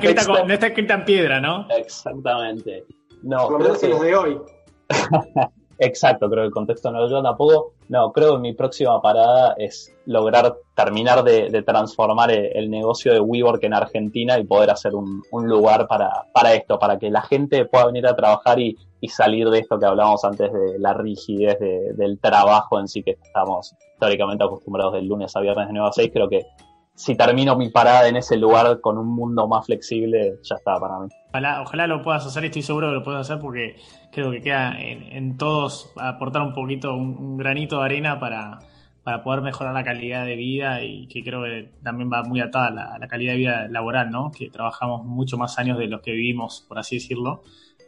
escrita, 0.66 0.94
en 0.94 1.04
piedra, 1.04 1.40
¿no? 1.40 1.66
Exactamente. 1.70 2.84
No, 3.22 3.48
Por 3.48 3.52
lo 3.52 3.58
menos 3.58 3.78
que... 3.78 3.88
de 3.88 4.16
hoy. 4.16 4.40
Exacto, 5.78 6.28
creo 6.30 6.42
que 6.42 6.46
el 6.48 6.52
contexto 6.52 6.90
no 6.90 6.98
lo 6.98 7.06
ayuda 7.06 7.22
tampoco. 7.22 7.72
No, 7.88 8.12
creo 8.12 8.34
que 8.34 8.40
mi 8.40 8.52
próxima 8.54 9.00
parada 9.00 9.54
es 9.58 9.94
lograr 10.06 10.56
terminar 10.74 11.22
de, 11.22 11.62
transformar 11.62 12.30
el, 12.30 12.70
negocio 12.70 13.12
de 13.12 13.20
WeWork 13.20 13.62
en 13.64 13.74
Argentina 13.74 14.38
y 14.38 14.44
poder 14.44 14.70
hacer 14.70 14.94
un, 14.94 15.22
lugar 15.32 15.86
para, 15.86 16.24
para, 16.32 16.54
esto, 16.54 16.78
para 16.78 16.98
que 16.98 17.10
la 17.10 17.22
gente 17.22 17.64
pueda 17.66 17.86
venir 17.86 18.06
a 18.06 18.16
trabajar 18.16 18.60
y, 18.60 18.76
salir 19.06 19.50
de 19.50 19.58
esto 19.58 19.78
que 19.78 19.84
hablábamos 19.84 20.24
antes 20.24 20.50
de 20.50 20.78
la 20.78 20.94
rigidez 20.94 21.58
del 21.60 22.18
trabajo 22.18 22.80
en 22.80 22.88
sí 22.88 23.02
que 23.02 23.18
estamos 23.22 23.74
históricamente 23.92 24.44
acostumbrados 24.44 24.94
del 24.94 25.06
lunes 25.06 25.36
a 25.36 25.40
viernes 25.40 25.66
de 25.66 25.74
9 25.74 25.88
a 25.90 25.92
6. 25.92 26.10
Creo 26.10 26.26
que 26.26 26.46
si 26.94 27.14
termino 27.14 27.54
mi 27.54 27.68
parada 27.68 28.08
en 28.08 28.16
ese 28.16 28.38
lugar 28.38 28.80
con 28.80 28.96
un 28.96 29.08
mundo 29.08 29.46
más 29.46 29.66
flexible, 29.66 30.38
ya 30.42 30.56
está 30.56 30.80
para 30.80 31.00
mí. 31.00 31.08
Ojalá, 31.34 31.62
ojalá 31.62 31.88
lo 31.88 32.00
puedas 32.00 32.24
hacer, 32.24 32.44
estoy 32.44 32.62
seguro 32.62 32.86
que 32.90 32.94
lo 32.94 33.02
puedes 33.02 33.22
hacer 33.22 33.40
porque 33.40 33.74
creo 34.12 34.30
que 34.30 34.40
queda 34.40 34.80
en, 34.80 35.36
todos 35.36 35.90
aportar 35.96 36.42
un 36.42 36.52
poquito, 36.52 36.94
un, 36.94 37.36
granito 37.36 37.80
de 37.80 37.84
arena 37.86 38.20
para, 38.20 38.60
para, 39.02 39.24
poder 39.24 39.40
mejorar 39.40 39.74
la 39.74 39.82
calidad 39.82 40.24
de 40.24 40.36
vida 40.36 40.84
y 40.84 41.08
que 41.08 41.24
creo 41.24 41.42
que 41.42 41.72
también 41.82 42.08
va 42.08 42.22
muy 42.22 42.40
atada 42.40 42.94
a 42.94 42.98
la 43.00 43.08
calidad 43.08 43.32
de 43.32 43.38
vida 43.38 43.66
laboral, 43.66 44.12
¿no? 44.12 44.30
Que 44.30 44.48
trabajamos 44.48 45.04
mucho 45.04 45.36
más 45.36 45.58
años 45.58 45.76
de 45.76 45.88
los 45.88 46.02
que 46.02 46.12
vivimos, 46.12 46.64
por 46.68 46.78
así 46.78 46.98
decirlo. 46.98 47.42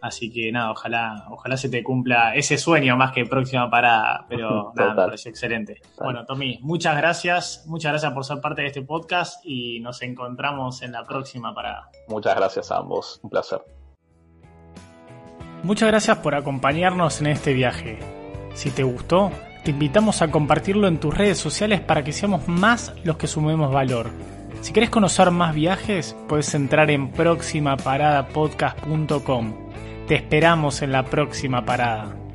Así 0.07 0.31
que 0.31 0.53
nada, 0.53 0.71
ojalá, 0.71 1.27
ojalá 1.31 1.57
se 1.57 1.69
te 1.69 1.83
cumpla 1.83 2.33
ese 2.35 2.59
sueño 2.59 2.97
más 2.97 3.11
que 3.13 3.27
próxima 3.27 3.69
parada, 3.69 4.25
pero 4.29 4.73
nada, 4.77 5.09
me 5.09 5.15
excelente. 5.15 5.81
Bueno, 5.99 6.25
Tommy, 6.25 6.61
muchas 6.63 6.97
gracias, 6.97 7.65
muchas 7.67 7.91
gracias 7.93 8.13
por 8.13 8.25
ser 8.25 8.41
parte 8.41 8.63
de 8.63 8.69
este 8.69 8.83
podcast 8.83 9.45
y 9.45 9.81
nos 9.81 10.01
encontramos 10.03 10.83
en 10.83 10.93
la 10.93 11.03
próxima 11.05 11.53
parada. 11.55 11.91
Muchas 12.09 12.37
gracias 12.37 12.71
a 12.71 12.77
ambos, 12.79 13.19
un 13.23 13.31
placer. 13.31 13.61
Muchas 15.63 15.89
gracias 15.89 16.19
por 16.19 16.35
acompañarnos 16.37 17.21
en 17.21 17.27
este 17.27 17.53
viaje. 17.53 17.99
Si 18.55 18.71
te 18.71 18.85
gustó, 18.85 19.33
te 19.65 19.73
invitamos 19.73 20.23
a 20.23 20.31
compartirlo 20.31 20.87
en 20.87 21.01
tus 21.01 21.13
redes 21.13 21.39
sociales 21.39 21.81
para 21.81 22.05
que 22.05 22.13
seamos 22.13 22.47
más 22.47 22.95
los 23.03 23.17
que 23.17 23.27
sumemos 23.27 23.73
valor. 23.73 24.13
Si 24.61 24.73
querés 24.73 24.91
conocer 24.91 25.33
más 25.33 25.53
viajes, 25.55 26.17
puedes 26.29 26.55
entrar 26.55 26.91
en 26.91 27.11
próximaparadapodcast.com. 27.11 29.66
Te 30.07 30.15
esperamos 30.15 30.83
en 30.83 30.93
la 30.93 31.05
próxima 31.05 31.65
parada. 31.65 32.26